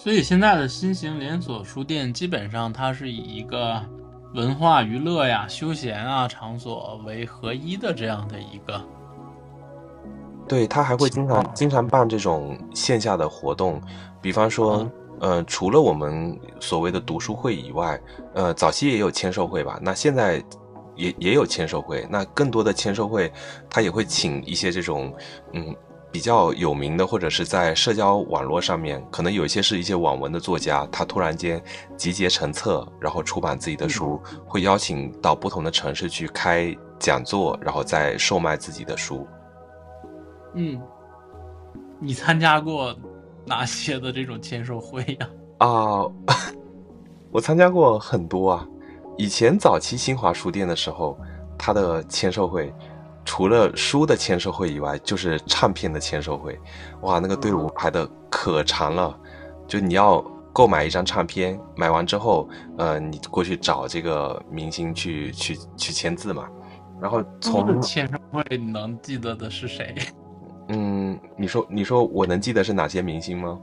[0.03, 3.81] 所以现在的新型连锁书店，基本上它是以一个
[4.33, 8.85] 文化娱乐呀、休闲啊场所为合一的这样的一个。
[10.45, 13.81] 对他还会经常经常办这种线下的活动，
[14.21, 14.85] 比方说，
[15.21, 17.97] 呃，除了我们所谓的读书会以外，
[18.33, 19.79] 呃，早期也有签售会吧。
[19.81, 20.43] 那现在
[20.97, 23.31] 也也有签售会，那更多的签售会，
[23.69, 25.15] 他也会请一些这种，
[25.53, 25.73] 嗯，
[26.13, 31.59] 比较有名的，或者是在社交网络上面，可能有一些是一些网文的作家，他突然间
[31.97, 39.27] 集结成册，然后出版自己的书，会邀请到不同的城市去开讲座，然后再售卖自己的书。
[40.53, 40.79] 嗯，
[41.99, 42.95] 你参加过
[43.43, 45.29] 哪些的这种签售会呀？
[45.57, 46.05] 啊，
[47.33, 48.67] 我参加过很多啊。
[49.17, 51.17] 以前早期新华书店的时候，
[51.57, 52.71] 它的签售会，
[53.25, 56.59] 除了书的签售会以外，就是唱片的签售会。
[57.01, 59.17] 哇，那个队伍排的可长了，
[59.67, 62.47] 就你要购买一张唱片，买完之后，
[62.77, 66.47] 呃，你过去找这个明星去去去签字嘛。
[67.01, 69.95] 然后从签售会你能记得的是谁？
[70.69, 73.59] 嗯，你说你说我能记得是哪些明星吗？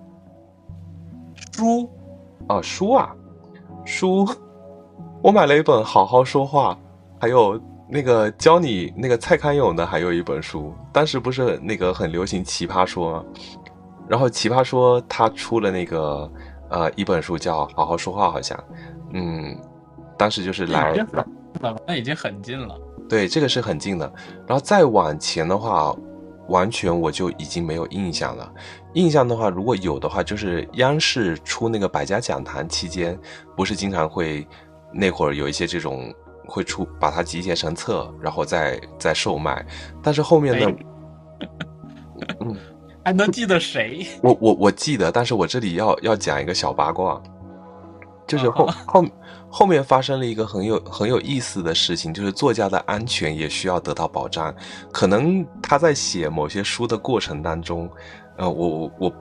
[1.53, 1.89] 书
[2.49, 3.15] 哦，书啊，
[3.85, 4.29] 书，
[5.23, 6.75] 我买了一本《好好说话》，
[7.21, 7.59] 还有
[7.91, 10.73] 那个教你那个蔡康永的，还有一本书。
[10.93, 13.25] 当时不是那个很流行《奇葩说》吗？
[14.09, 16.31] 然后《奇葩说》他出了那个
[16.69, 18.59] 呃一本书叫《好好说话》，好像，
[19.13, 19.57] 嗯，
[20.17, 20.95] 当时就是来，
[21.87, 22.79] 那已经很近了。
[23.09, 24.13] 对，这个是很近的。
[24.47, 25.93] 然后再往前的话，
[26.49, 28.53] 完全我就已经没有印象了。
[28.95, 33.19] 印象的话，如果有的话，就是央视出那个百家讲坛期间，
[33.57, 34.47] 不是经常会
[34.93, 36.13] 那会儿有一些这种
[36.47, 39.65] 会出把它集结成册，然后再再售卖。
[40.03, 40.77] 但是后面呢，
[42.41, 42.57] 嗯，
[43.05, 44.07] 还能记得谁？
[44.23, 47.21] 我我我记得，但是我这里要要讲一个小八卦，
[48.27, 49.05] 就是后后。
[49.53, 54.55] 后面发生了一个很有很有意思的事情，就是作家的安全也需要得到保障。
[54.93, 57.91] 可能他在写某些书的过程当中，
[58.37, 59.13] 呃，我我我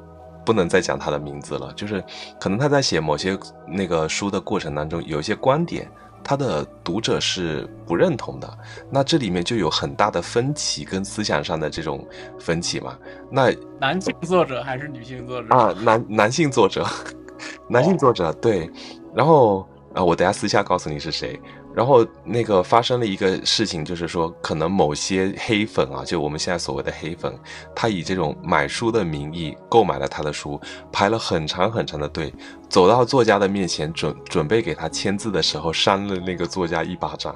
[0.46, 1.74] 不能再讲他的名字了。
[1.74, 2.00] 就是
[2.40, 3.36] 可能他在写某些
[3.68, 5.90] 那个书的过程当中，有一些观点，
[6.30, 8.58] 他的读者是不认同的。
[8.92, 12.08] 那这里面就有很大的分歧，跟思想上的这种
[12.38, 12.96] 分歧嘛。
[13.32, 15.74] 那男性作者还是女性作者啊？
[15.82, 16.86] 男男性作者，
[17.68, 18.70] 男性作者对，
[19.16, 19.68] 然后。
[19.96, 21.42] 啊，我等下私下告诉你是谁。
[21.80, 27.34] 然后那个发生了一个事情，就是说，可能某些黑粉啊，就我们现在所谓的黑粉，
[27.74, 30.60] 他以这种买书的名义购买了他的书，
[30.92, 32.34] 排了很长很长的队，
[32.68, 37.34] 走到作家的面前，准准备给他签字的时候，扇了那个作家一巴掌。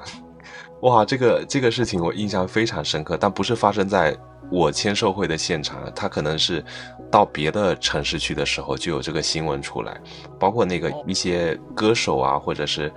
[0.82, 4.14] 哇，这个这个事情我印象非常深刻，但不是发生在。
[4.50, 6.62] 我签售会的现场，他可能是
[7.10, 9.98] 到别的城市去的时候就有这个新闻出来，
[10.38, 12.92] 包括那个一些歌手啊，或者是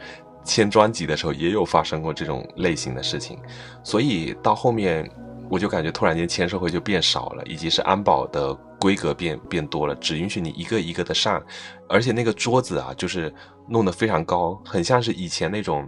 [0.47, 3.37] 签专辑的时候也有发生过这种类型的事情，
[3.83, 5.07] 所以到后面
[5.49, 11.43] 我就感觉突然间签售会就变少了，以及是安保的规格变变多了，只允许你一个一个的上，
[11.89, 13.33] 而且那个桌子啊，就是
[13.67, 15.87] 弄得非常高，很像是以前那种。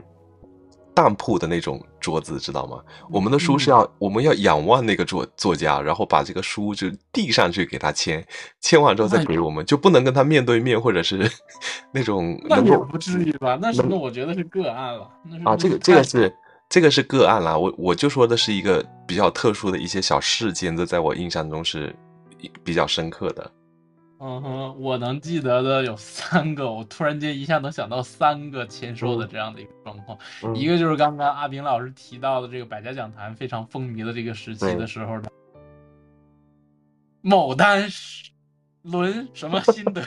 [1.02, 2.84] 当铺的那种桌子，知道吗？
[3.10, 8.22] 我们的书是要，我们要仰望那个作作家，然后把这个书就递上去给他签，
[8.60, 11.32] 签完之后再给我们，就不能跟他面对面，或者是
[11.94, 12.38] 那种。
[12.50, 13.58] 那也不至于吧？
[13.62, 15.10] 那是那，我觉得是个案了。
[15.46, 16.36] 啊，这个这个是
[16.68, 17.58] 这个是个案啦。
[17.58, 21.96] 我我就说的是一个比较特殊的一些小事件，这在我印象中是
[22.62, 23.50] 比较深刻的。
[24.22, 30.18] 嗯哼，我能记得的有三个，我突然间一下能想到三个签售的这样的一个状况。
[30.54, 35.32] 一个就是刚刚阿炳老师提到的这个百家讲坛非常风靡的这个时期的时候的
[37.22, 37.88] 某单
[38.82, 40.04] 轮什么心得，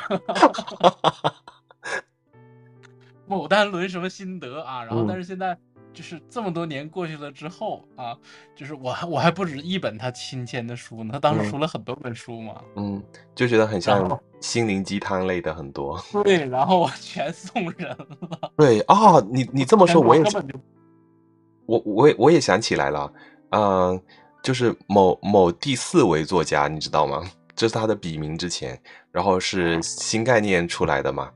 [3.27, 4.85] 某单轮什么心得啊？
[4.85, 5.59] 然后但是现在。
[5.93, 8.17] 就是这么多年过去了之后啊，
[8.57, 13.03] 就是我我还不止一本他亲签的书呢，他当时出了很多本书嘛，嗯，
[13.35, 20.23] 就觉得很像心灵鸡汤类的很多， 对，然后我全送人了，对啊，你你这么说我也，
[21.67, 23.13] 我我也我也想起来了，
[23.51, 24.01] 嗯，
[24.43, 27.23] 就是某某第四位作家，你知道吗？
[27.55, 28.81] 这是他的笔名之前，
[29.11, 31.31] 然后是新概念出来的嘛。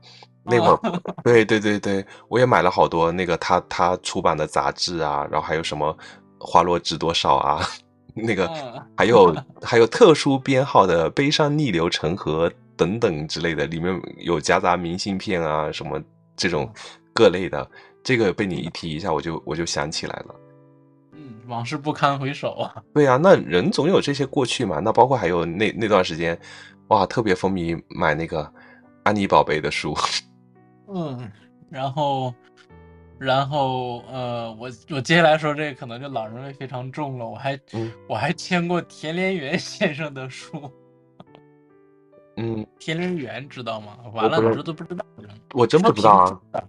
[0.49, 5.95] 那会儿， 对对对对，我也买了好多那个他他出版的杂志啊，然后还有什么
[6.39, 7.61] 花落知多少啊，
[8.15, 8.49] 那个
[8.95, 16.01] 还有 还有特殊编号的悲伤逆流成河等等之类的，里面有夹杂明信片啊什么
[16.35, 16.71] 这种
[17.13, 17.69] 各类的，
[18.03, 20.35] 这个被你一提一下，我就我就想起来了。
[21.13, 22.75] 嗯，往事不堪回首啊。
[22.93, 24.79] 对啊，那人总有这些过去嘛。
[24.79, 26.39] 那包括还有那那段时间，
[26.89, 28.49] 哇，特别风靡买那个
[29.03, 29.97] 安妮宝贝的书。
[30.87, 31.31] 嗯，
[31.69, 32.33] 然后，
[33.19, 37.27] 然后，呃，我我接下来说这个可能就老人味非常重了。
[37.27, 37.59] 我还，
[38.07, 40.71] 我还签过田连元 先生的书。
[42.37, 43.97] 嗯， 田连元知道吗？
[44.13, 45.05] 完了，这都不知道。
[45.53, 46.63] 我真不知道啊。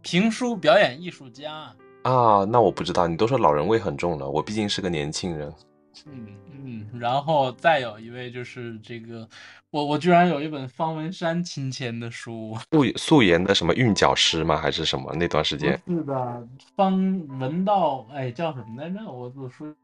[0.00, 3.06] 评书表演艺术家啊，那我不知道。
[3.06, 5.52] 你都说老人味很重了，我毕竟是个年轻人。
[6.06, 9.28] 嗯嗯，然后再有一位就是这个。
[9.70, 14.56] 我我居然有一本方文山亲签的书， 素素颜的什么韵脚师吗？
[14.56, 15.12] 还是什么？
[15.14, 19.04] 那段时间是的，方文道，哎，叫什么来着？
[19.04, 19.74] 我我说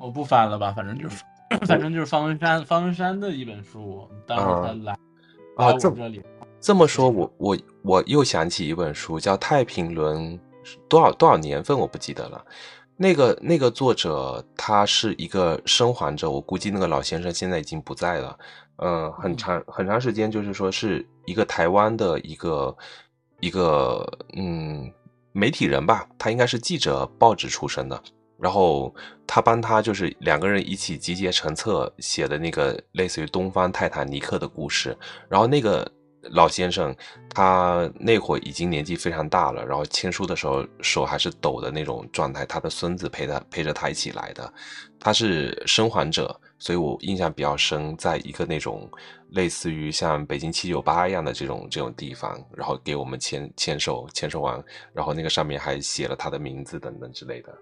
[0.00, 1.22] 我不翻了吧，反正就是，
[1.64, 4.08] 反正就是方文山，方文山的一本书。
[4.26, 4.98] 当时他来
[5.56, 6.20] 啊，这这里
[6.60, 10.36] 这么说，我我我又想起一本书，叫《太平轮》，
[10.88, 12.44] 多少多少年份我不记得了。
[12.96, 18.38] 那个那个作者他是一个生还者，我估计那个老先生现在已经不在了。
[18.76, 22.76] 嗯，很长很长时间，就是说是一个台湾的一个
[23.40, 24.04] 一个
[24.36, 24.92] 嗯
[25.32, 28.02] 媒体人吧，他应该是记者、报纸出身的。
[28.36, 28.92] 然后
[29.26, 34.96] 他帮他就是两个人一起集结成册写的那个类似于东方泰坦尼克的故事。
[35.28, 35.88] 然后那个
[36.30, 36.94] 老先生
[37.30, 42.46] 他那会已经年纪非常大了，然后签书的时候手还是抖的那种状态。
[42.46, 44.52] 他的孙子陪他陪着他一起来的，
[44.98, 46.38] 他是生还者。
[46.58, 48.88] 所以我印象比较深，在一个那种
[49.30, 54.64] 类似于像北京七九八一样的这种这种地方，然后给我们签签售，签售完，
[54.94, 57.52] 然后那个上面还写了他的名字等等之类的。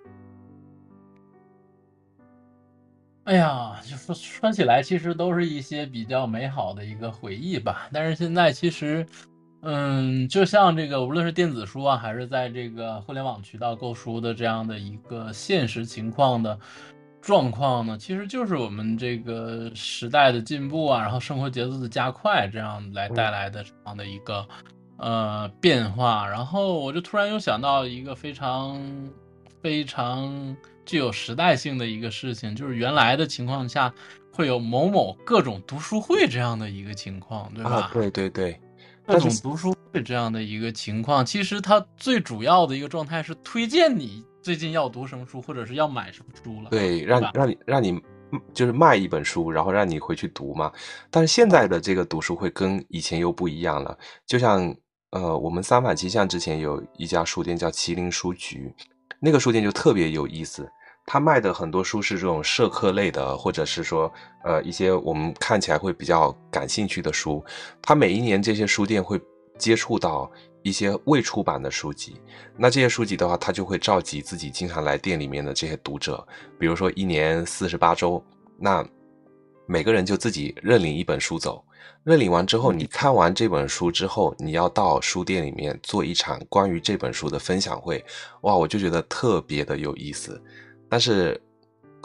[3.25, 7.89] 哎呀，就说说起来，其实都是一些比较美好的一个回忆吧。
[7.93, 9.07] 但是现在其实，
[9.63, 16.59] 嗯，就像这个，无论是电子书啊，还是在这个互联网渠道购书的这样的一个现实情况的。
[17.21, 24.45] 状况呢，其实就是我们这个时代的进步啊，然后生活节奏的加快，这样来带来的这样的一个
[24.97, 26.27] 呃变化。
[26.27, 28.83] 然后我就突然又想到一个非常
[29.61, 30.57] 非常
[30.93, 33.91] 具有时代性的一个事情，就是原来的情况下
[34.31, 37.91] 会有某某各种读书会这样的一个情况，对吧？
[37.95, 38.61] 对对对，
[39.07, 44.23] 各种读书会这样的一个情况，其实它最主要的一个状态是推荐你。
[44.43, 46.69] 最近要读什么书，或者是要买什么书了？
[46.69, 47.99] 对，让让你让你
[48.53, 50.71] 就是卖一本书，然后让你回去读嘛。
[51.11, 53.97] 但是现在的这个读书会跟以前又不一样了。
[54.27, 54.77] 就像
[55.13, 58.71] 呃，我们三反七巷之前有一家书店叫麒麟书局，
[59.21, 60.71] 那个书店就特别有意思。
[61.07, 64.13] 他卖的很多书是这种社科类的，或者是说
[64.45, 67.45] 呃一些我们看起来会比较感兴趣的书。
[67.81, 69.21] 他每一年这些书店会
[69.59, 70.31] 接触到。
[70.65, 72.21] 一些未出版的书籍，
[72.57, 76.25] 那这些书籍的话，他就会召集自己经常来店里面的这些读者，
[76.57, 78.25] 比如说一年四十八周，
[78.57, 78.87] 那
[79.67, 81.65] 每个人就自己认领一本书走，
[82.05, 88.05] 认领完之后，你看完这本书之后，你要到书店里面做一场关于这本书的分享会，
[88.43, 90.41] 哇，我就觉得特别的有意思。
[90.93, 91.41] 但是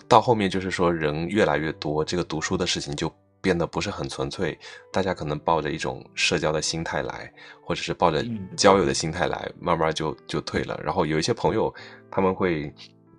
[0.07, 3.13] 到后面就是说人越来越多，这个读书的事情就。
[3.39, 4.57] 变得不是很纯粹，
[4.91, 7.31] 大家可能抱着一种社交的心态来，
[7.63, 8.25] 或者是抱着
[8.57, 10.77] 交友的心态来，慢慢就就退了。
[10.83, 11.73] 然后有一些朋友
[12.09, 12.73] 他们会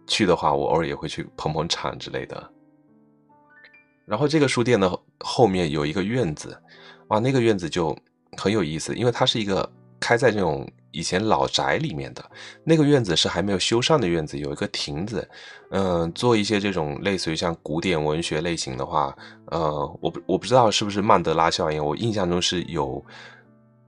[0.08, 2.50] 去的话，我偶尔也会去捧捧场之类的。
[4.04, 6.60] 然后这个书店的后面有一个院子，
[7.06, 7.96] 哇，那个院子就
[8.36, 9.66] 很有意思，因为它是一个
[10.00, 10.68] 开在这种。
[10.90, 12.24] 以前老宅里面的
[12.64, 15.28] 那个院子是还没有修缮的院子，有一个亭子。
[15.70, 19.14] 嗯，做一些这种类似于像古典文学类型的话，
[19.46, 21.84] 呃，我不我不知道是不是曼德拉效应。
[21.84, 23.04] 我印象中是有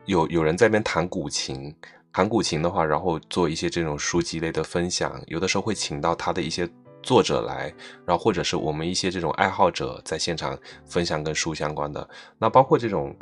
[0.04, 1.74] 有有人在那边弹古琴，
[2.12, 6.68] 弹古琴的话，然后做一些这种书籍类的分享，有的时候会请到他的一些
[7.02, 7.72] 作者来，
[8.04, 12.06] 然后或者是我们一些这种爱好者在现场分享跟书相关的。
[12.38, 13.16] 那包括这种。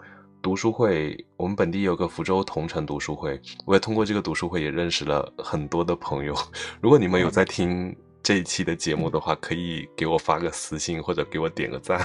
[0.48, 6.34] 读书会，我们本地有个福州同城读书会，我也通过这个读书会也认识了很多的朋友。
[6.80, 12.00] 如果你们有在听这一期的节目的话，可以给我发个私信或者给我点个赞。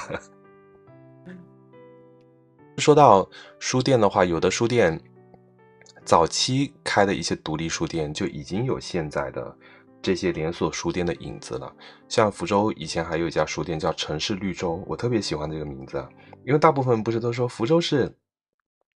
[2.80, 3.26] 说到
[3.60, 5.02] 书店的话，有的书店
[6.04, 9.58] 早期开的一些独立书店就已经有现在的
[10.02, 11.74] 这些连锁书店的影子了。
[12.10, 16.06] 像福州以前还有一家书店叫城市绿洲，我特别喜欢这个名字，
[16.46, 18.14] 因为大部分不是都说福州是。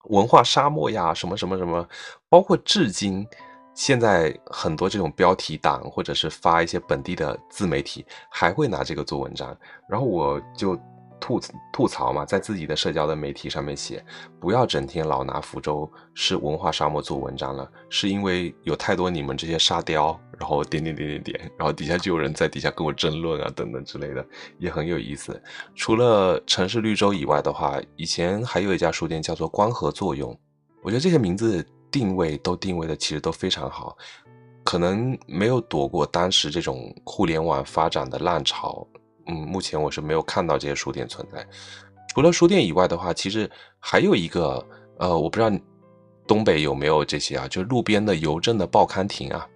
[0.09, 1.87] 文化沙漠呀，什么什么什么，
[2.29, 3.27] 包括至今，
[3.73, 9.55] 现在很多这种标题党或者是发一些本地的自媒体，还会拿这个做文章，
[9.89, 10.79] 然后我就。
[11.19, 11.39] 吐
[11.73, 14.03] 吐槽嘛，在自己的社交的媒体上面写，
[14.39, 24.25] 不要整天老拿福州是文化沙漠做文章了，是因为有太多你们这些沙雕，然后点点点点点，然后底下就有人在底下跟我争论啊，等等之类的，
[24.59, 25.41] 也很有意思。
[25.73, 30.37] 除了城市绿洲以外的话，以前还有一家书店叫做光合作用，
[30.83, 33.97] 我觉得这些名字定位都定位的其实都非常好，
[34.63, 38.85] 可能没有躲过当时这种互联网发展的浪潮。
[39.27, 41.45] 嗯，目前我是没有看到这些书店存在。
[42.13, 43.49] 除了书店以外的话，其实
[43.79, 44.65] 还有一个，
[44.97, 45.51] 呃，我不知道
[46.25, 49.47] 东北有没有这些啊，就是路边的邮政的报刊亭啊。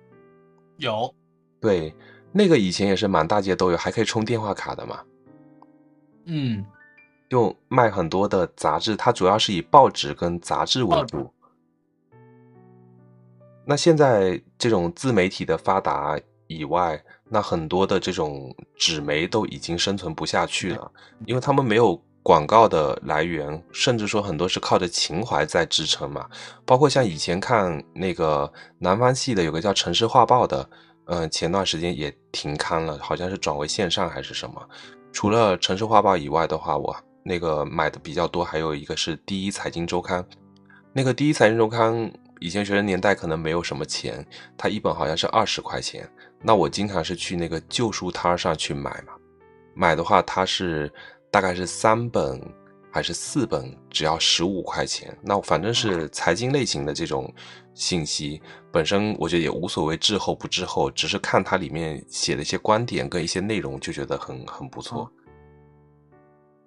[0.78, 1.14] 有。
[1.62, 1.94] 对，
[2.32, 5.00] 那个以前也是满大街都有，还可以充电话卡的嘛。
[6.26, 6.66] 嗯。
[7.30, 11.32] 就卖很多的杂志，它主要是以报纸跟杂志为主。
[13.64, 17.00] 那现在这种自媒体的发达以外，
[17.30, 20.92] 那很多的这种纸媒都已经生存不下去了，
[21.26, 26.28] 因为他们没有广告的来源，甚至说很多是靠着情怀在支撑嘛。
[26.66, 30.70] 包括像以前看那个南方系的，有个叫《城市画报》的，
[31.06, 34.62] 嗯，前段时间也停刊了，好像是转为线上还是什么。
[35.14, 40.24] 除了《城市画报》以外的话，我那个买的比较多，还有一个是第一财经周刊。
[40.94, 44.26] 那个第一财经周刊以前学生年代可能没有什么钱，
[44.58, 46.08] 它一本好像是二十块钱。
[46.42, 49.14] 那我经常是去那个旧书摊上去买嘛，
[49.74, 50.92] 买的话它是
[51.30, 52.42] 大概是三本。
[52.92, 55.16] 还是四本，只要十五块钱。
[55.22, 57.32] 那反正是财经类型的这种
[57.76, 65.08] 信息，本身我觉得也无所谓滞后不滞后，只是看它里面写的一些观点跟一些内容，就觉得很很不错。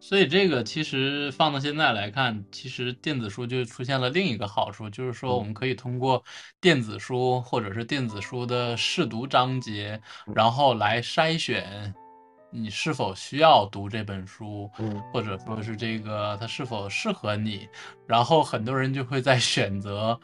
[0.03, 6.21] 所以这个其实放到现在来看，其实电子书就出现了另一个好处，就是说我们可以通过
[6.61, 10.01] 电子书或者是电子书的试读章节，
[10.35, 11.95] 然后来筛选。
[12.55, 17.67] 你是否需要读这本书，嗯，或者说是这个它是否适合你？
[18.07, 20.21] 然后很多人就会在选择，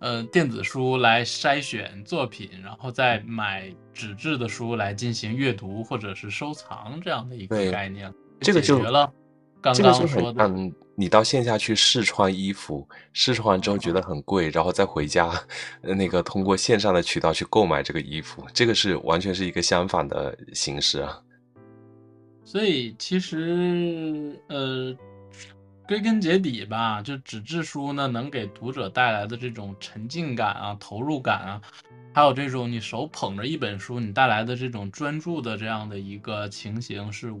[0.00, 8.12] 呃，电子书来筛选作品，然后再买纸质的书来进行阅读或者是收藏这样的一个概念。
[8.40, 9.12] 这个就了
[9.60, 15.30] 刚刚说的，嗯，你到线下去试穿衣服，试穿完之后觉得很贵，然后再回家，
[15.82, 21.20] 那个通过线上的渠道去购买这个衣服，这个是完全是一个相反的形式啊。
[22.42, 24.96] 所以其实，呃，
[25.86, 31.60] 归根结底吧，就纸质书呢，能给读者带来的这种沉浸感啊、投入感啊，
[32.14, 37.32] 还有这种你手捧着一本书，你带来的这种专注的这样的一个情形，是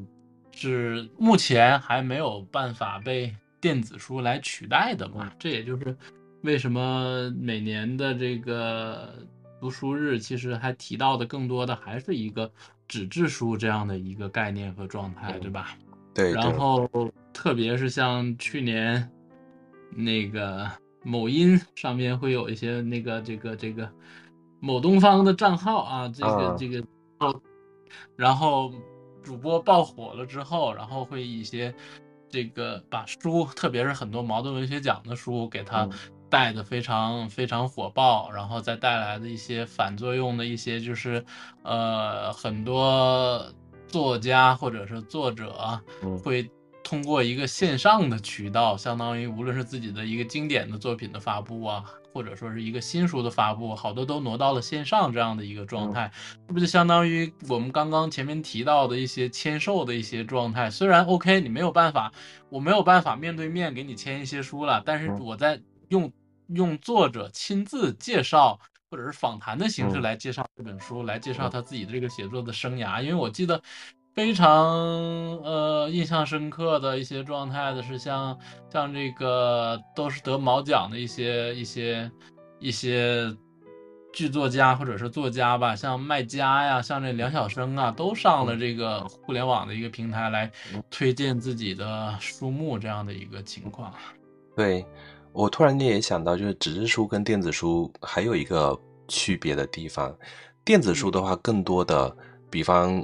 [0.68, 5.32] 是目前还没有办法被电子书来取代的嘛？
[5.38, 5.96] 这也就是
[6.42, 9.26] 为什么每年的这个
[9.60, 12.50] 读书日，其实还提到的更多的还是一个。
[12.90, 15.78] 纸质书这样的一个概念和状态，对吧？
[16.12, 16.32] 对。
[16.32, 16.90] 然后，
[17.32, 19.08] 特别是像去年
[19.94, 20.68] 那个
[21.04, 23.88] 某音上面会有一些那个这个这个
[24.58, 26.84] 某东方的账号啊，这个这个
[27.20, 27.40] 哦，
[28.16, 28.74] 然后
[29.22, 31.74] 主播爆火了之后，然后会一些
[32.28, 35.88] 这个把书，特别是很多茅盾文学奖的书给他。
[36.30, 41.24] 带的非常非常火爆，然后再带来的一些反作用的一些，就是
[41.64, 43.44] 呃，很多
[43.88, 45.82] 作家或者是作者
[46.22, 46.48] 会
[46.84, 56.10] 通过一个线上的渠道，相当于无论是自己的一个经典的作品的发布啊，或者说是一个新书的发布，好多都挪到了线上这样的一个状态，
[56.46, 60.70] 是不是就相当于我们刚刚前面提到的一些签售的一些状态？
[60.70, 62.12] 虽然 OK，你没有办法，
[62.48, 66.12] 我没有办法面对面给你签一些书了，但是我在用。
[66.52, 68.58] 用作者亲自介绍
[68.90, 73.00] 或者是访谈的形式来介绍这本书，来介绍他自己的这个写作的生涯。
[73.00, 73.62] 因为我记得
[74.20, 74.68] 非常
[75.38, 78.38] 呃印象深刻的一些状态的是，像
[78.70, 82.10] 像这个都是得毛奖的一些一些
[82.58, 83.34] 一些
[84.12, 90.52] 剧作家或者是作家吧，像麦家呀，像这梁晓声啊，都上了这个互联网的一个平台来
[90.90, 93.90] 推荐自己的书目这样的一个情况。
[94.54, 94.84] 对。
[95.32, 100.14] 我突然间也想到，就是纸质书跟电子书还有一个区别的地方。
[100.62, 102.14] 电子书的话，更多的，
[102.50, 103.02] 比方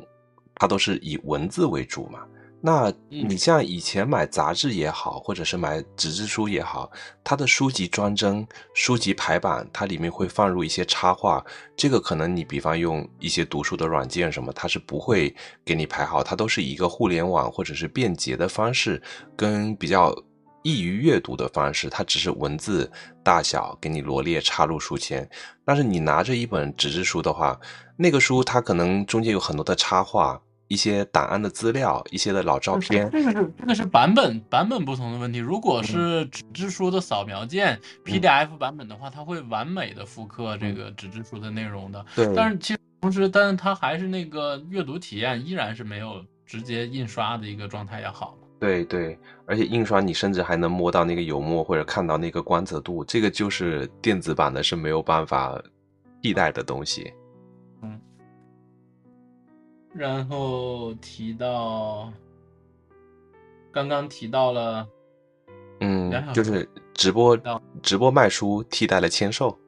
[0.56, 2.20] 它都是以文字为主嘛。
[2.60, 6.90] 那你像以前买杂志也好，或者是买纸质书也好，
[7.22, 8.44] 它的书籍装帧、
[8.74, 11.44] 书籍排版，它里面会放入一些插画。
[11.76, 15.32] 这个可能你比方用一些读书的软件什么，它是不会
[15.64, 19.00] 给你排好，它都是以一个互联网或者是便捷的方式，
[19.36, 20.14] 跟比较。
[20.62, 22.90] 易于阅读的方式，它只是文字
[23.22, 25.28] 大小给你罗列插入书签。
[25.64, 27.56] 但是你拿着一本纸质书的话，
[27.96, 33.08] 那个书它可能中间有很多的插画、一些档案的资料、一些的老照片。
[33.10, 35.38] 这个是这个是版本版本不同的问题。
[35.38, 42.04] 如果是纸质书的扫描件 PDF 版本的话，它会完美的复刻这个纸质书的内容的。
[42.14, 42.34] 对。
[42.34, 48.36] 但是其实同时，但是它还是那个阅读体验依然是没有直接印刷的一个状态要好。
[48.58, 55.62] 对对，而且印刷你甚至还能摸到那个油墨或者看到那个光泽度，这个就是电子版的是没有办法
[56.22, 57.12] 替代的东西。
[57.82, 58.00] 嗯，
[59.96, 62.12] 然后提到
[63.72, 64.86] 刚刚提到了，
[65.80, 67.38] 嗯，就是直播
[67.82, 69.58] 直播卖书替代了签售，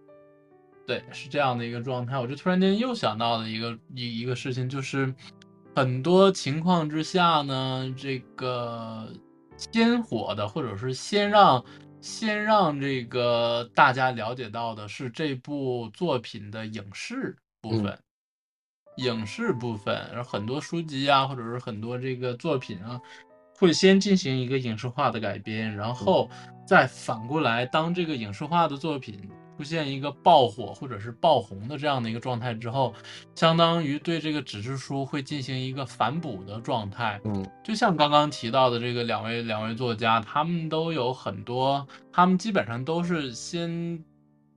[0.87, 2.19] 对，是这样的一个状态。
[2.19, 5.15] 我就突然间又想到了一个一一个事情，就是。
[5.77, 9.09] 很多情况之下呢，这个
[9.57, 11.65] 先火的，或者是先让
[12.01, 17.97] 先让这个大家了解到的是这部作品的影视部分，
[18.99, 23.01] 影视部分，然后很多书籍啊，或者是很多这个作品啊，
[23.57, 26.29] 会先进行一个影视化的改编，然后
[26.67, 29.21] 再反过来，当这个影视化的作品
[29.57, 32.95] 出现一个爆火或者是爆红的这样的一个状态之后，
[33.35, 37.21] 相当于对这个纸质书会进行一个反哺的状态。
[37.25, 44.03] 嗯就像刚刚提到的这个两位两位作家，他们都有很多，他们基本上都是先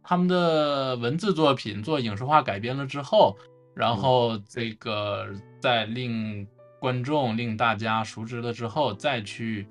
[0.04, 3.36] 他们的文字作品做影视化改编了之后，
[3.74, 5.28] 然后这个
[5.60, 6.48] 在令
[6.80, 9.68] 观众令大家熟知了之后，再去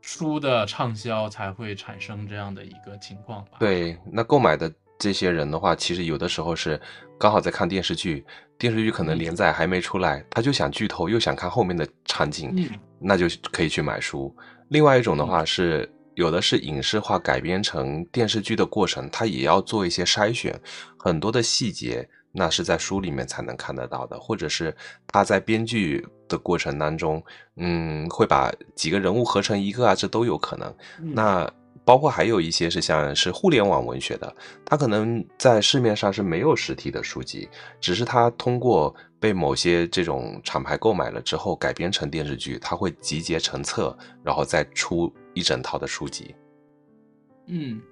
[0.00, 6.80] 书的畅销，才会产生这样的一个情况吧？，对，那购买的这些人的话，其实有的时候是
[7.18, 8.24] 刚好在看电视剧，
[8.58, 14.34] 电视剧可能嗯连载还没出来，他就想剧透，又想看后面的场景，嗯那就可以去买书。
[14.68, 20.58] 另外一种的话是，有的是影视化改编成电视剧的过程，它也要做一些筛选，
[20.98, 24.74] 很多的细节那是在书里面才能看得到的，或者是
[25.06, 27.22] 他在编剧的过程当中，
[27.56, 30.74] 嗯，会把几个人物合成一个啊，这都有可能。
[31.00, 31.52] 嗯那
[31.84, 34.32] 包括还有一些是像是互联网文学的，
[34.64, 37.48] 它可能在市面上是没有实体的书籍，
[37.80, 46.36] 只是它通过被某些这种厂牌购买了之后改编成电视剧，它会集结成册，然后再出一整套的书籍。
[47.48, 47.82] 嗯。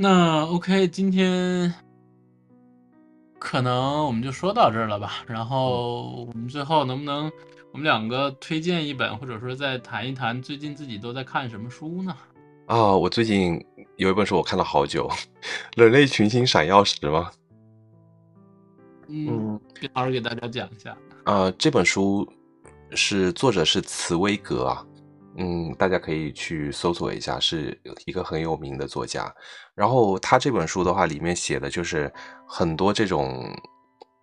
[0.00, 1.74] 那 OK，今天
[3.36, 5.24] 可能我们就说到这儿了吧。
[5.26, 7.28] 然后我们最后能不能
[7.72, 12.16] 我们两个推荐一本，或者说再谈一谈最近自己都在看什么书呢？
[12.66, 13.60] 啊、我最近
[13.96, 15.08] 有一本书我看了好久，
[15.74, 17.32] 《人类群星闪耀时》吗？
[19.08, 20.96] 嗯，给老师给大家讲一下。
[21.24, 22.24] 啊，这本书
[22.92, 24.86] 是作者是茨威格啊，
[25.40, 29.32] 嗯，大家可以去搜索一下，是一个很有名的作家。
[29.72, 32.12] 然后他这本书的话，里面写的就是
[32.44, 33.48] 很多这种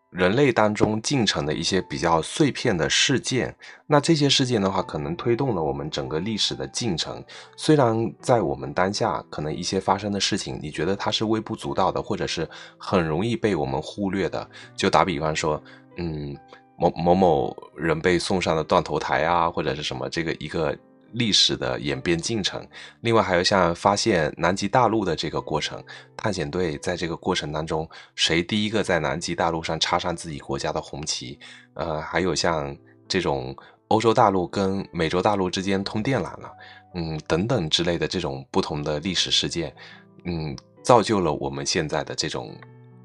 [0.10, 3.56] 人类当中进程的一些比较碎片的事件。
[3.88, 7.24] 那这些事件的话，可能推动了我们整个历史的进程。
[7.56, 12.46] 虽然在我们当下，可能一些发生的事情，你觉得它是微不足道的，或者是
[12.78, 14.46] 很容易被我们忽略的。
[14.76, 15.64] 就打比方说，
[15.98, 16.38] 嗯。
[16.78, 20.78] 某某某人被送上了断头台啊，或者是什么这个一个
[21.14, 22.66] 历史的演变进程。
[23.02, 25.84] 另外还有像发现南极大陆的这个过程，
[26.18, 31.40] 探险队在这个过程当中，谁第一个在南极大陆上插上自己国家的红旗？
[31.74, 32.76] 呃，还有像
[33.08, 33.56] 这种
[33.88, 36.52] 欧洲大陆跟美洲大陆之间通电缆了，
[36.96, 39.76] 嗯，等等之类的这种不同的历史事件，
[40.24, 42.56] 嗯，造就了我们现在的这种。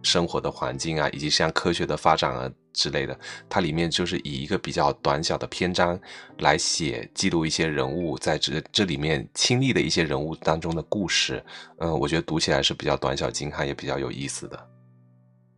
[0.03, 5.99] 生活的环境啊，以及像科学的发展啊之类的，它里面就是以一个比较短小的篇章
[6.39, 11.45] 来写记录一些人物在这这里面亲历的一些人物当中的故事。
[11.79, 14.69] 嗯，我觉得读起来是比较短小精悍，也比较有意思的。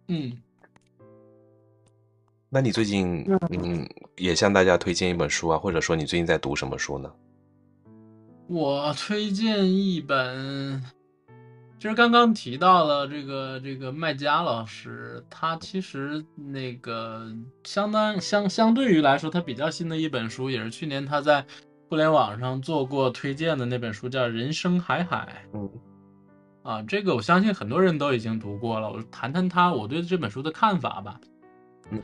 [0.09, 0.37] 嗯，
[2.49, 7.13] 那你最近嗯也向大家推荐一本书啊，或者说你最近在读什么书呢？
[8.49, 10.83] 我推荐一本。
[11.83, 17.27] 其实刚刚提到了这个这个麦家老师，他其实那个
[17.65, 21.45] 相当相相对于来说，他比较新的一本书，也是去年他在
[21.89, 25.45] 互联网上做过推荐的那本书，叫《人生海海》。
[25.59, 25.69] 嗯，
[26.63, 28.89] 啊，这个我相信很多人都已经读过了。
[28.89, 31.21] 我谈谈他我对这本书的看法吧。
[31.91, 32.01] 嗯，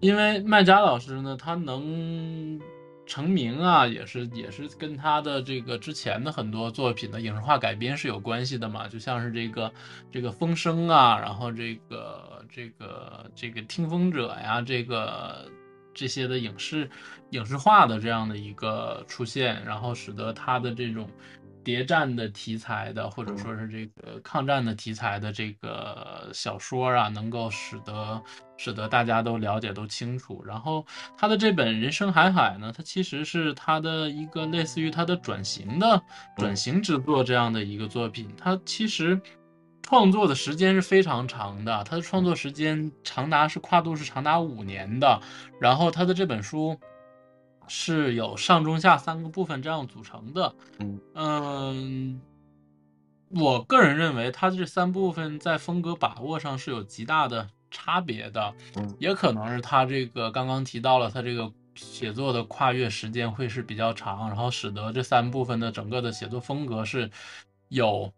[0.00, 2.60] 因为麦家老师呢，他能。
[3.06, 9.72] 成名啊，也是也是跟他的这个之前的很多作品的影视化改编是有关系的嘛，就像是这个
[10.10, 15.50] 这个风声啊，然后这个这个这个听风者呀，这个
[15.92, 16.88] 这些的影视
[17.30, 21.08] 影视化的这样的一个出现，然后使得他的这种
[21.64, 28.22] 谍战的题材的，或者说是这个抗战的题材的这个小说啊，能够使得。
[28.56, 30.40] 使得大家都了解都清楚。
[30.46, 30.86] 然后
[31.18, 36.00] 他的这本《人生海海》呢，它其实是他的一个类似于他的转型的
[36.36, 38.32] 转型之作这样的一个作品。
[38.38, 39.20] 它其实
[39.82, 45.20] 创作的时间是非常长的，他的创作时间长达是跨度是长达五年的。
[45.60, 46.78] 然后他的这本书
[47.68, 50.54] 是有上中下三个部分这样组成的。
[50.78, 52.20] 嗯嗯。
[53.36, 67.10] 我个人认为，它这三部分在风格把握上是有极大的差别的，嗯，也可能是他这个刚刚提到了，他这个写作的跨越时间会是比较长，然后使得这三部分的整个的写作风格是
[67.70, 68.12] 有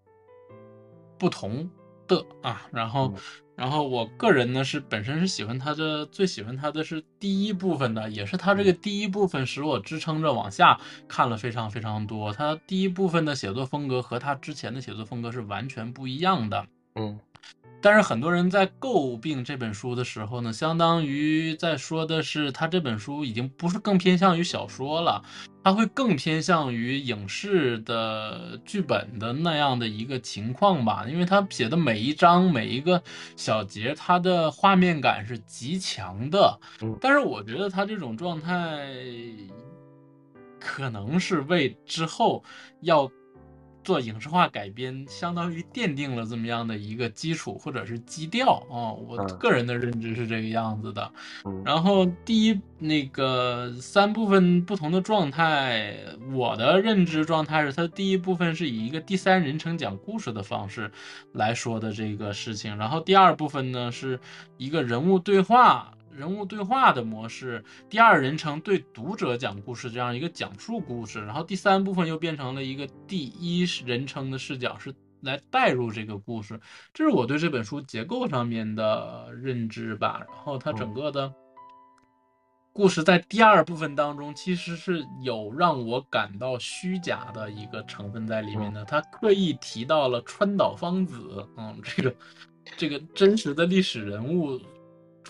[1.18, 1.70] 不同
[2.07, 2.66] 的啊。
[2.70, 3.14] 然后，
[3.57, 10.79] 然后我个人呢是本身是喜欢他的，最喜欢他的是第一部分的，也是他这个第一部分使我支撑着往下
[11.09, 12.33] 看了非常非常多。
[12.33, 17.19] 他第一部分的写作风格和他之前的写作风格是完全不一样的，嗯。
[17.83, 25.23] 但是很多人在诟病这本书的时候呢，相当于在说的是他这本书已经不是更偏向于小说了，
[25.67, 33.03] 它会更偏向于影视的剧本的那样的一个情况吧，因为他写的每一章每一个
[33.35, 36.57] 小节，它的画面感是极强的。
[36.83, 38.87] 嗯但是我觉得他这种状态，
[40.61, 42.45] 可能是为之后
[42.83, 43.11] 要
[43.87, 51.09] 做影视化改编，相当于奠定了这么样的一个基础或者是基调啊、我嗯个人的认知是这个样子的。
[51.45, 55.97] 嗯然后第一那个三部分不同的状态，
[56.32, 60.91] 我的认知状态是，它第一部分是以一个第三人称讲故事的方式
[61.32, 64.18] 来说的这个事情，然后第二部分呢是
[64.57, 65.93] 一个人物对话。
[66.17, 76.59] 人物对话的模式，第二人称对读者讲故事这样一个讲述故事，然后第三部分又变成了一个第一人称的视角，是来带入这个故事。
[76.95, 80.23] 这是我对这本书结构上面的认知吧。
[80.27, 81.31] 然后它整个的
[82.73, 88.85] 故事在第二部分当中，其实是有让我感到虚假的一个成分在里面的。
[88.85, 92.17] 他刻意提到了川岛芳子，嗯，这个
[92.77, 94.61] 这个真实的历史人物，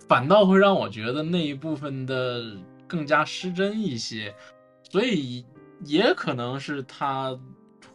[0.09, 4.35] 反倒会让我觉得那一部分的更加失真一些。
[4.91, 5.45] 所以
[5.85, 7.37] 也可能是他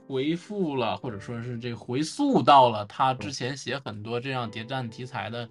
[0.07, 5.49] 回复了，或者说是这回溯到了他之前写很多这样谍战题材的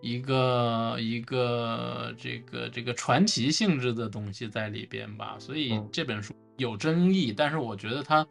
[0.00, 5.36] 一个一个这个这个传奇性质的东西在里边吧。
[5.40, 8.24] 所以嗯这本书有争议，但是我觉得它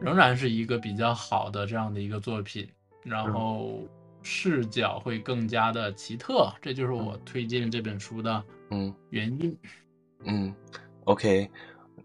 [0.00, 2.66] 仍然是一个比较好的这样的一个作品，
[3.04, 3.82] 然嗯后
[4.30, 9.56] 视角会更加的奇特，这就是我推荐这本书的嗯原因。
[10.24, 10.54] 嗯
[11.04, 11.50] ，OK，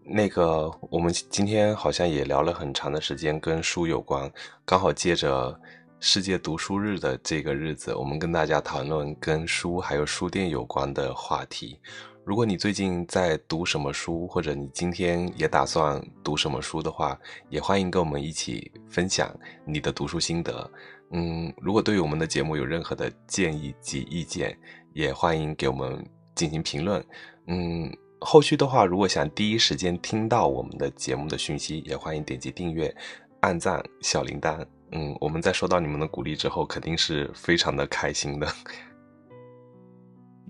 [0.02, 4.32] 那个我们今天好像也聊了很长的时间，跟书有关，
[4.64, 5.54] 刚好借着
[6.00, 11.78] 世界读书日的这个日子，我们跟大家谈论跟书还有书店有关的话题。
[12.24, 17.18] 如果你最近在读什么书，或者你今天也打算读什么书的话，
[17.50, 19.30] 也欢迎跟我们一起分享
[19.66, 20.70] 你的读书心得。
[21.12, 24.58] 嗯，如果对于我们的节目有任何的建议及意见，
[24.92, 27.04] 也欢迎给我们进行评论。
[27.46, 27.90] 嗯，
[28.20, 32.94] 后续的话，如果想第一时间听到我们的节目的讯息，也欢迎点击订阅、
[33.40, 34.64] 按赞、小铃铛。
[34.92, 38.46] 嗯，我们在收到你们的鼓励之后，肯定是非常的开心的。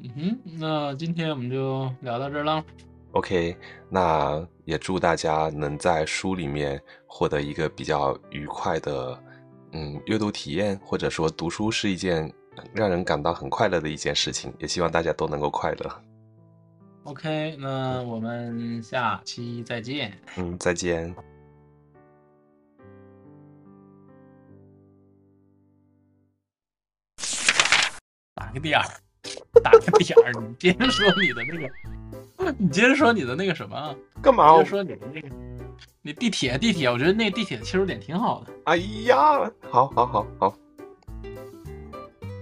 [0.03, 2.63] 嗯哼，那今天我们就聊到这儿了。
[3.13, 3.57] OK，
[3.89, 9.19] 那也祝大家能在书里面获得一个比较愉快的，
[9.77, 12.33] 嗯，阅读体验，或者说读书是一件
[12.72, 16.03] 让人感到很快乐的一件事情，也希望大家都能够快乐。
[17.03, 20.16] OK，那我们下期再见。
[20.37, 21.14] 嗯，再见。
[28.37, 28.87] 打个点儿，
[29.61, 31.68] 打个点儿，你别说你的那个，
[32.59, 35.29] 你接着说你的那个什么啊，干嘛接着说你的那个，
[36.03, 38.53] 你地铁地铁，我觉得那个地铁的切入点挺好的。
[38.65, 38.77] 哎
[39.07, 40.57] 呀，好，好，好，好，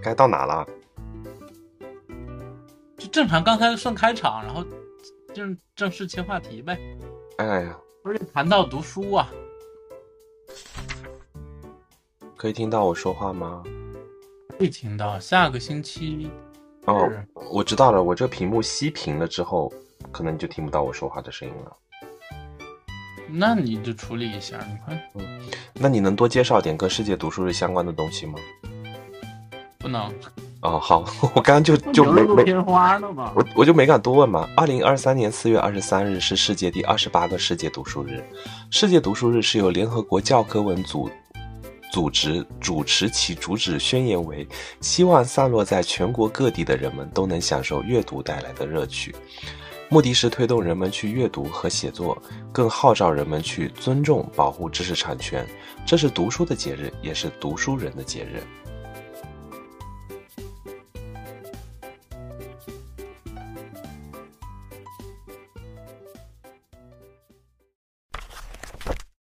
[0.02, 0.66] 该到哪了？
[2.98, 4.64] 就正常，刚才算开场，然后
[5.34, 6.78] 正正式切话题呗。
[7.38, 9.28] 哎呀，不是谈到读书啊，
[12.36, 13.62] 可以听到我说话吗？
[14.58, 16.30] 可以听到下个星期
[16.84, 17.10] 哦，
[17.50, 19.72] 我知道了，我这屏幕熄屏了之后，
[20.10, 21.76] 可能你就听不到我说话的声音了。
[23.28, 24.58] 那你就处理一下。
[24.58, 25.00] 你看，
[25.72, 28.34] 那你能多介绍点跟世界读书日相关的东西吗？
[29.78, 30.12] 不能，
[30.60, 33.32] 哦，好， 我刚刚就就没没片花了吗？
[33.34, 34.48] 我我就没敢多问嘛。
[34.56, 38.22] 二零二三年四月二十三日是世界第二十八个世界读书日。
[38.70, 41.10] 世界读书日是由联合国教科文组
[41.90, 44.46] 组织主持，其主旨宣言为
[44.80, 49.14] 希望散落在全国各地的人们都能享受阅读带来的乐趣。
[49.92, 52.16] 目的是推动人们去阅读和写作，
[52.50, 55.46] 更号召人们去尊重、保护知识产权。
[55.84, 58.42] 这是读书的节日，也是读书人的节日。